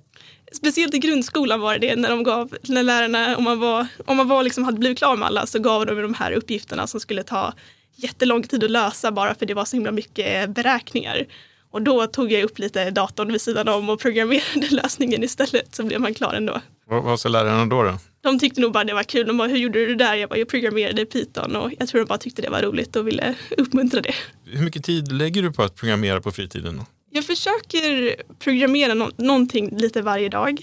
Speciellt 0.51 0.93
i 0.93 0.99
grundskolan 0.99 1.61
var 1.61 1.77
det 1.77 1.95
när 1.95 2.09
de 2.09 2.23
gav, 2.23 2.57
när 2.63 2.83
lärarna, 2.83 3.37
om 3.37 3.43
man, 3.43 3.59
var, 3.59 3.87
om 4.05 4.17
man 4.17 4.27
var 4.27 4.43
liksom, 4.43 4.63
hade 4.63 4.77
blivit 4.79 4.97
klar 4.97 5.15
med 5.15 5.27
alla 5.27 5.45
så 5.45 5.59
gav 5.59 5.85
de 5.85 6.01
de 6.01 6.13
här 6.13 6.31
uppgifterna 6.31 6.87
som 6.87 6.99
skulle 6.99 7.23
ta 7.23 7.53
jättelång 7.95 8.43
tid 8.43 8.63
att 8.63 8.71
lösa 8.71 9.11
bara 9.11 9.35
för 9.35 9.45
det 9.45 9.53
var 9.53 9.65
så 9.65 9.75
himla 9.75 9.91
mycket 9.91 10.49
beräkningar. 10.49 11.25
Och 11.71 11.81
då 11.81 12.07
tog 12.07 12.31
jag 12.31 12.43
upp 12.43 12.59
lite 12.59 12.91
datorn 12.91 13.31
vid 13.31 13.41
sidan 13.41 13.67
om 13.67 13.89
och 13.89 13.99
programmerade 13.99 14.67
lösningen 14.71 15.23
istället 15.23 15.75
så 15.75 15.83
blev 15.83 16.01
man 16.01 16.13
klar 16.13 16.33
ändå. 16.33 16.61
Vad, 16.87 17.03
vad 17.03 17.19
sa 17.19 17.29
lärarna 17.29 17.65
då, 17.65 17.83
då? 17.83 17.97
De 18.21 18.39
tyckte 18.39 18.61
nog 18.61 18.71
bara 18.71 18.83
det 18.83 18.93
var 18.93 19.03
kul. 19.03 19.27
De 19.27 19.37
bara, 19.37 19.47
hur 19.47 19.57
gjorde 19.57 19.79
du 19.79 19.87
det 19.87 20.05
där? 20.05 20.15
Jag 20.15 20.29
bara, 20.29 20.39
jag 20.39 20.47
programmerade 20.47 21.05
Python 21.05 21.55
och 21.55 21.71
jag 21.79 21.87
tror 21.87 22.01
de 22.01 22.05
bara 22.05 22.17
tyckte 22.17 22.41
det 22.41 22.49
var 22.49 22.61
roligt 22.61 22.95
och 22.95 23.07
ville 23.07 23.35
uppmuntra 23.57 24.01
det. 24.01 24.13
Hur 24.45 24.63
mycket 24.63 24.83
tid 24.83 25.11
lägger 25.11 25.41
du 25.41 25.51
på 25.51 25.63
att 25.63 25.75
programmera 25.75 26.21
på 26.21 26.31
fritiden? 26.31 26.77
Då? 26.77 26.85
Jag 27.13 27.25
försöker 27.25 28.15
programmera 28.39 28.93
no 28.93 29.11
någonting 29.17 29.77
lite 29.77 30.01
varje 30.01 30.29
dag. 30.29 30.61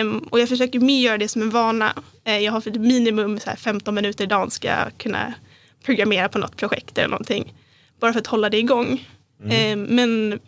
Um, 0.00 0.18
och 0.18 0.40
jag 0.40 0.48
försöker 0.48 0.80
mer 0.80 1.00
göra 1.00 1.18
det 1.18 1.28
som 1.28 1.42
en 1.42 1.50
vana. 1.50 1.94
Uh, 2.28 2.38
jag 2.38 2.52
har 2.52 2.60
för 2.60 2.70
minimum 2.70 3.40
så 3.40 3.50
15 3.56 3.94
minuter 3.94 4.24
i 4.24 4.26
dagen 4.26 4.50
ska 4.50 4.68
jag 4.68 4.98
kunna 4.98 5.34
programmera 5.84 6.28
på 6.28 6.38
något 6.38 6.56
projekt 6.56 6.98
eller 6.98 7.08
någonting. 7.08 7.54
Bara 8.00 8.12
för 8.12 8.20
att 8.20 8.26
hålla 8.26 8.50
det 8.50 8.58
igång. 8.58 9.08
Mm. 9.44 9.78
Um, 9.78 9.96
men 9.96 10.40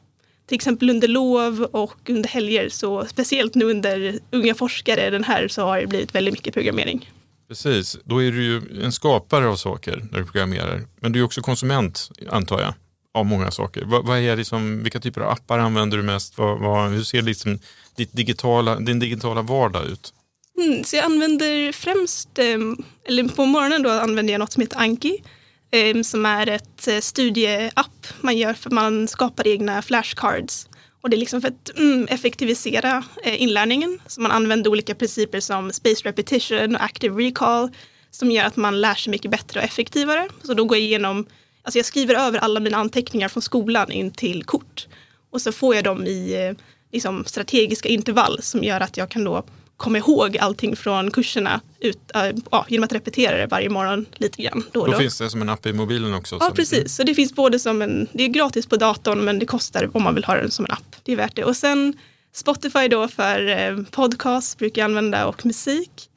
till 0.47 0.57
exempel 0.57 0.91
under 0.91 1.09
lov 1.09 1.63
och 1.63 2.11
under 2.11 2.29
helger, 2.29 2.69
så 2.69 3.07
speciellt 3.07 3.55
nu 3.55 3.65
under 3.65 4.19
unga 4.31 4.55
forskare, 4.55 5.11
den 5.11 5.25
här, 5.25 5.49
så 5.49 5.63
har 5.63 5.81
det 5.81 5.87
blivit 5.87 6.15
väldigt 6.15 6.35
mycket 6.35 6.55
programmering. 6.55 7.11
Precis, 7.49 7.99
då 8.05 8.23
är 8.23 8.33
du 8.33 8.45
ju 8.45 8.85
en 8.85 8.93
skapare 8.93 9.49
av 9.49 9.57
saker 9.57 10.03
när 10.11 10.19
du 10.19 10.25
programmerar. 10.25 10.83
Men 11.01 11.13
du 11.13 11.21
är 11.21 11.25
också 11.25 11.41
konsument, 11.41 12.11
antar 12.31 12.61
jag 12.61 12.75
av 13.15 13.27
många 13.27 13.51
saker. 13.51 13.85
Vad, 13.85 14.07
vad 14.07 14.19
är 14.19 14.37
liksom, 14.37 14.83
vilka 14.83 15.01
typer 15.01 15.21
av 15.21 15.31
appar 15.31 15.59
använder 15.59 15.97
du 15.97 16.03
mest? 16.03 16.39
Vad, 16.39 16.59
vad, 16.59 16.91
hur 16.91 17.03
ser 17.03 17.23
liksom 17.23 17.59
ditt 17.97 18.13
digitala, 18.13 18.77
din 18.77 18.99
digitala 18.99 19.43
vardag 19.43 19.87
ut? 19.87 20.15
Mm, 20.59 20.85
så 20.85 20.97
jag 20.97 21.05
använder 21.05 21.73
främst, 21.73 22.39
ehm, 22.39 22.77
eller 23.09 23.29
på 23.29 23.45
morgonen 23.45 23.83
då 23.83 23.91
använder 23.91 24.33
jag 24.35 24.39
något 24.39 24.53
som 24.53 24.61
heter 24.61 24.79
Anki. 24.79 25.23
Ehm, 25.71 26.05
som 26.05 26.27
är 26.27 26.47
ett 26.47 26.89
eh, 26.89 26.99
studieapp 26.99 28.07
man 28.21 28.39
gör 28.39 28.55
för 28.55 28.69
att 28.69 28.75
man 28.75 29.09
skapar 29.09 29.47
egna 29.47 29.83
flashcards. 29.83 30.69
Och 31.03 31.11
det 31.11 31.17
är 31.17 31.19
liksom 31.19 31.41
för 31.41 31.49
att 31.49 31.79
mm, 31.79 32.07
effektivisera 32.11 33.05
eh, 33.25 33.43
inlärningen. 33.43 34.01
Så 34.07 34.21
man 34.21 34.31
använder 34.31 34.71
olika 34.71 34.95
principer 34.95 35.41
som 35.41 35.73
space 35.73 36.09
repetition 36.09 36.77
och 36.77 36.85
active 36.85 37.23
recall 37.23 37.71
som 38.11 38.31
gör 38.31 38.45
att 38.45 38.57
man 38.57 38.81
lär 38.81 38.95
sig 38.95 39.11
mycket 39.11 39.31
bättre 39.31 39.61
och 39.61 39.65
effektivare. 39.65 40.29
Så 40.43 40.55
då 40.55 40.65
går 40.65 40.79
jag 40.79 40.85
igenom 40.85 41.27
Alltså 41.63 41.79
jag 41.79 41.87
skriver 41.87 42.15
över 42.15 42.39
alla 42.39 42.61
mina 42.61 42.77
anteckningar 42.77 43.29
från 43.29 43.43
skolan 43.43 43.93
in 43.93 44.11
till 44.11 44.45
kort. 44.45 44.87
Och 45.31 45.43
så 45.43 45.53
får 45.53 45.75
jag 45.75 45.85
dem 45.85 46.07
i 46.07 46.47
eh, 46.49 46.65
liksom, 46.93 47.25
strategiska 47.25 47.89
intervall 47.89 48.43
som 48.43 48.65
gör 48.65 48.81
att 48.81 48.97
jag 48.97 49.09
kan 49.09 49.25
då 49.25 49.45
komma 49.77 49.99
ihåg 49.99 50.39
allting 50.39 50.77
från 50.77 51.11
kurserna 51.11 51.61
ut, 51.81 51.99
äh, 52.15 52.63
genom 52.69 52.85
att 52.85 52.93
repetera 52.93 53.37
det 53.37 53.47
varje 53.47 53.69
morgon 53.69 54.07
lite 54.17 54.43
grann. 54.43 54.65
Då, 54.73 54.87
då, 54.87 54.93
då. 54.93 54.99
finns 54.99 55.19
det 55.19 55.31
som 55.31 55.43
en 55.43 55.49
app 55.49 55.67
i 55.67 55.73
mobilen 55.73 56.15
också? 56.15 56.37
Ja, 56.41 56.51
precis. 56.55 56.95
Så 56.95 57.03
det 57.03 57.15
finns 57.15 57.35
både 57.35 57.59
som 57.59 57.83
en, 57.83 58.09
det 58.13 58.25
är 58.25 58.29
gratis 58.29 58.67
på 58.67 58.77
datorn 58.77 59.25
men 59.25 59.39
det 59.39 59.47
kostar 59.47 59.97
om 59.97 60.03
man 60.03 60.15
vill 60.15 60.25
ha 60.25 60.35
den 60.35 60.51
som 60.51 60.65
en 60.65 60.73
app. 60.73 60.97
Det 61.03 61.13
är 61.13 61.17
värt 61.17 61.37
det. 61.37 61.45
Och 61.45 61.57
sen 61.57 61.95
Spotify 62.33 62.89
då 62.89 63.09
för 63.09 63.49
eh, 63.49 63.85
podcast 63.91 64.59
brukar 64.59 64.83
jag 64.83 64.85
använda 64.87 65.27
och 65.27 65.47
musik. 65.47 66.09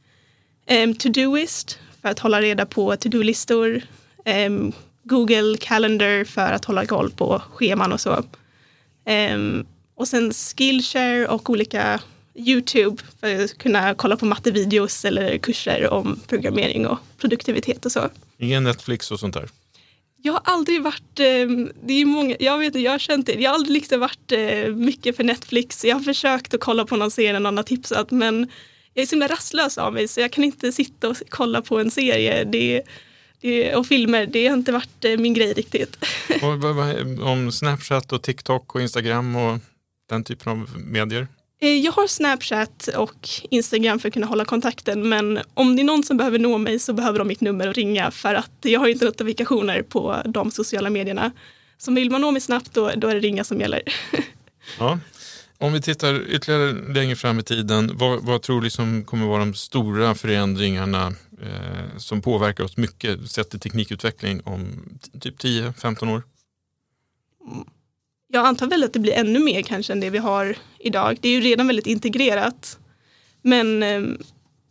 Um, 0.70 0.96
Todoist 0.96 1.80
för 2.02 2.10
att 2.10 2.20
hålla 2.20 2.42
reda 2.42 2.66
på 2.66 2.96
to-do-listor. 2.96 3.82
Um, 4.48 4.74
Google 5.06 5.58
Calendar 5.58 6.24
för 6.24 6.52
att 6.52 6.66
hålla 6.66 6.86
koll 6.86 7.12
på 7.12 7.42
scheman 7.54 7.94
och 7.94 8.02
så. 8.02 8.24
Um, 9.34 9.66
och 9.96 10.08
sen 10.08 10.34
Skillshare 10.34 11.28
och 11.28 11.50
olika 11.50 12.00
YouTube 12.36 13.04
för 13.20 13.44
att 13.44 13.58
kunna 13.58 13.94
kolla 13.94 14.18
på 14.18 14.26
mattevideos 14.26 15.06
eller 15.06 15.38
kurser 15.38 15.90
om 15.90 16.20
programmering 16.28 16.88
och 16.88 16.98
produktivitet 17.18 17.86
och 17.86 17.92
så. 17.92 18.10
Ingen 18.38 18.64
Netflix 18.64 19.12
och 19.12 19.20
sånt 19.20 19.34
där? 19.34 19.50
Jag 20.22 20.34
har 20.34 20.42
aldrig 20.44 20.84
varit, 20.84 21.20
ehm, 21.20 21.72
det 21.84 21.94
är 21.94 22.06
många, 22.06 22.36
jag 22.40 22.58
vet 22.58 22.76
jag 22.76 22.92
har 22.92 23.00
känt 23.00 23.26
det, 23.26 23.34
jag 23.34 23.50
har 23.50 23.56
aldrig 23.56 23.74
liksom 23.74 24.00
varit 24.00 24.32
eh, 24.32 24.76
mycket 24.76 25.16
för 25.16 25.24
Netflix. 25.24 25.86
Jag 25.86 25.96
har 25.96 26.04
försökt 26.04 26.54
att 26.54 26.60
kolla 26.60 26.86
på 26.86 26.96
någon 26.96 27.12
serie 27.12 27.40
någon 27.40 27.58
har 27.58 27.64
tipsat 27.64 28.12
men 28.12 28.50
jag 28.94 29.04
är 29.04 29.06
så 29.06 29.16
himla 29.16 29.28
rastlös 29.28 29.78
av 29.78 29.94
mig 29.94 30.08
så 30.08 30.20
jag 30.22 30.32
kan 30.32 30.44
inte 30.44 30.72
sitta 30.72 31.10
och 31.10 31.18
kolla 31.30 31.62
på 31.62 31.80
en 31.80 31.92
serie. 31.92 32.44
Det, 32.44 32.82
och 33.76 33.88
filmer, 33.88 34.26
det 34.26 34.48
har 34.48 34.58
inte 34.58 34.72
varit 34.72 35.06
eh, 35.06 35.18
min 35.18 35.34
grej 35.34 35.54
riktigt. 35.54 35.98
Och, 36.42 37.28
om 37.28 37.52
Snapchat 37.52 38.12
och 38.12 38.22
TikTok 38.22 38.76
och 38.76 38.82
Instagram 38.82 39.36
och 39.36 39.60
den 40.10 40.24
typen 40.24 40.52
av 40.52 40.70
medier? 40.78 41.28
Eh, 41.62 41.70
jag 41.70 41.92
har 41.92 42.08
Snapchat 42.08 42.88
och 42.88 43.30
Instagram 43.50 44.00
för 44.00 44.08
att 44.08 44.14
kunna 44.14 44.28
hålla 44.28 44.46
kontakten 44.46 45.10
men 45.10 45.40
om 45.54 45.76
det 45.76 45.82
är 45.82 45.84
någon 45.84 46.04
som 46.04 46.18
behöver 46.18 46.40
nå 46.40 46.58
mig 46.58 46.80
så 46.80 46.94
behöver 46.94 47.20
de 47.20 47.28
mitt 47.28 47.42
nummer 47.42 47.68
och 47.68 47.74
ringa 47.76 48.12
för 48.12 48.34
att 48.34 48.52
jag 48.62 48.80
har 48.80 48.88
inte 48.88 49.06
notifikationer 49.06 49.82
på 49.82 50.22
de 50.26 50.52
sociala 50.52 50.90
medierna. 50.90 51.32
Så 51.78 51.94
vill 51.94 52.12
man 52.12 52.22
nå 52.22 52.32
mig 52.32 52.42
snabbt 52.42 52.74
då, 52.74 52.92
då 52.96 53.08
är 53.08 53.14
det 53.16 53.20
ringa 53.20 53.44
som 53.44 53.60
gäller. 53.60 53.82
Ja. 54.80 55.00
Om 55.58 55.74
vi 55.74 55.82
tittar 55.82 56.30
ytterligare 56.30 56.94
längre 56.94 57.16
fram 57.16 57.40
i 57.40 57.44
tiden, 57.44 57.92
vad, 57.94 58.24
vad 58.24 58.42
tror 58.42 58.62
du 58.62 58.64
liksom 58.64 59.04
kommer 59.04 59.28
vara 59.28 59.40
de 59.40 59.54
stora 59.54 60.16
förändringarna 60.16 61.14
eh, 61.42 61.98
som 61.98 62.22
påverkar 62.22 62.64
oss 62.64 62.78
mycket 62.78 63.32
sett 63.32 63.50
till 63.50 63.60
teknikutveckling 63.60 64.42
om 64.44 64.90
typ 65.22 65.44
10-15 65.44 66.16
år? 66.16 66.24
Jag 68.28 68.46
antar 68.46 68.68
väl 68.68 68.84
att 68.84 68.94
det 68.94 69.00
blir 69.00 69.14
ännu 69.14 69.40
mer 69.40 69.62
kanske 69.62 69.94
än 69.94 70.00
det 70.00 70.10
vi 70.10 70.18
har 70.18 70.58
idag. 70.80 71.18
Det 71.22 71.30
är 71.30 71.34
ju 71.34 71.42
redan 71.42 71.68
väldigt 71.68 71.88
integrerat. 71.88 72.80
Men 73.42 73.84
eh, 73.84 74.02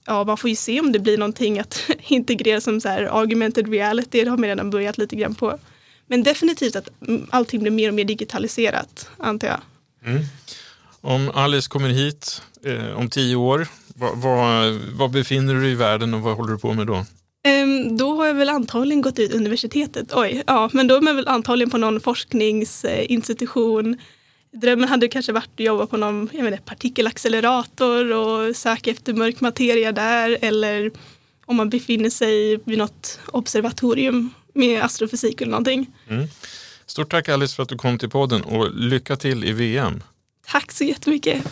ja, 0.07 0.25
man 0.25 0.37
får 0.37 0.51
ju 0.51 0.57
se 0.57 0.81
om 0.81 0.93
det 0.93 0.99
blir 0.99 1.19
någonting 1.19 1.59
att 1.59 1.91
integrera 2.09 2.61
som 2.61 2.81
så 2.81 2.89
här 2.89 3.21
augmented 3.21 3.69
reality. 3.69 4.25
Det 4.25 4.31
har 4.31 4.37
man 4.37 4.49
redan 4.49 4.71
börjat 4.71 4.99
lite 4.99 5.17
grann 5.17 5.35
på. 5.35 5.59
Men 6.07 6.23
definitivt 6.23 6.77
att 6.77 6.89
allting 7.31 7.61
blir 7.61 7.71
mer 7.71 7.89
och 7.89 7.95
mer 7.95 8.05
digitaliserat, 8.05 9.11
antar 9.17 9.49
jag. 9.49 9.61
Mm. 10.05 10.23
Om 11.05 11.31
Alice 11.35 11.69
kommer 11.69 11.89
hit 11.89 12.43
eh, 12.65 12.97
om 12.97 13.11
tio 13.11 13.37
år, 13.37 13.69
var, 13.97 15.09
befinner 15.09 15.55
du 15.55 15.61
dig 15.61 15.71
i 15.71 15.75
världen 15.75 16.15
och 16.15 16.21
vad 16.21 16.37
håller 16.37 16.53
du 16.53 16.59
på 16.59 16.73
med 16.73 16.87
då? 16.87 17.05
Um, 17.63 17.97
då 17.97 18.17
har 18.17 18.27
jag 18.27 18.35
väl 18.35 18.49
antagligen 18.49 19.03
gått 19.03 19.19
ut 19.19 19.35
universitetet. 19.35 20.13
Oj, 20.15 20.43
ja, 20.47 20.71
men 20.73 20.87
då 20.87 20.97
är 20.97 21.01
man 21.01 21.17
väl 21.17 21.29
antagligen 21.29 21.71
på 21.71 21.79
någon 21.79 22.01
forskningsinstitution. 22.01 23.99
Drömmen 24.53 24.89
hade 24.89 25.09
kanske 25.09 25.33
varit 25.33 25.51
att 25.55 25.61
jobba 25.61 25.87
på 25.87 25.97
någon 25.97 26.29
jag 26.33 26.45
menar, 26.45 26.59
partikelaccelerator 26.59 28.13
och 28.13 28.57
söka 28.57 28.91
efter 28.91 29.15
mörk 29.15 29.41
materia 29.41 29.93
där. 29.93 30.39
Eller 30.43 30.91
om 31.47 31.57
man 31.57 31.71
befinner 31.71 32.11
sig 32.11 32.61
vid 32.65 32.79
något 32.79 33.21
observatorium 33.27 34.31
med 34.55 34.83
astrofysik 34.83 35.41
eller 35.41 35.51
någonting. 35.51 35.91
Mm. 36.09 36.27
Stort 36.87 37.11
tack 37.11 37.29
Alice 37.29 37.57
för 37.57 37.63
att 37.63 37.69
du 37.69 37.77
kom 37.77 37.99
till 37.99 38.11
podden 38.11 38.43
och 38.43 38.75
lycka 38.75 39.17
till 39.17 39.45
i 39.45 39.53
VM. 39.53 40.03
Tack 40.49 40.73
så 40.73 40.85
jättemycket. 40.85 41.45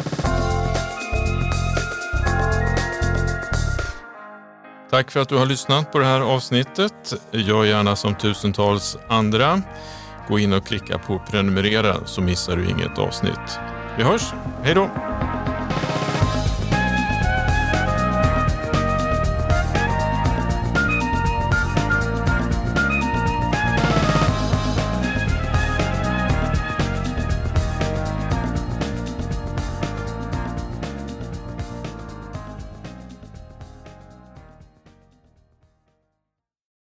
Tack 4.91 5.11
för 5.11 5.21
att 5.21 5.29
du 5.29 5.37
har 5.37 5.47
lyssnat 5.47 5.93
på 5.93 5.99
det 5.99 6.05
här 6.05 6.21
avsnittet. 6.21 7.15
Gör 7.31 7.65
gärna 7.65 7.97
som 7.97 8.15
tusentals 8.15 8.97
andra. 9.09 9.63
Gå 10.29 10.39
in 10.39 10.53
och 10.53 10.67
klicka 10.67 10.99
på 10.99 11.23
prenumerera 11.31 12.07
så 12.07 12.21
missar 12.21 12.57
du 12.57 12.71
inget 12.71 12.99
avsnitt. 12.99 13.59
Vi 13.97 14.03
hörs. 14.03 14.23
Hej 14.63 14.75
då! 14.75 15.12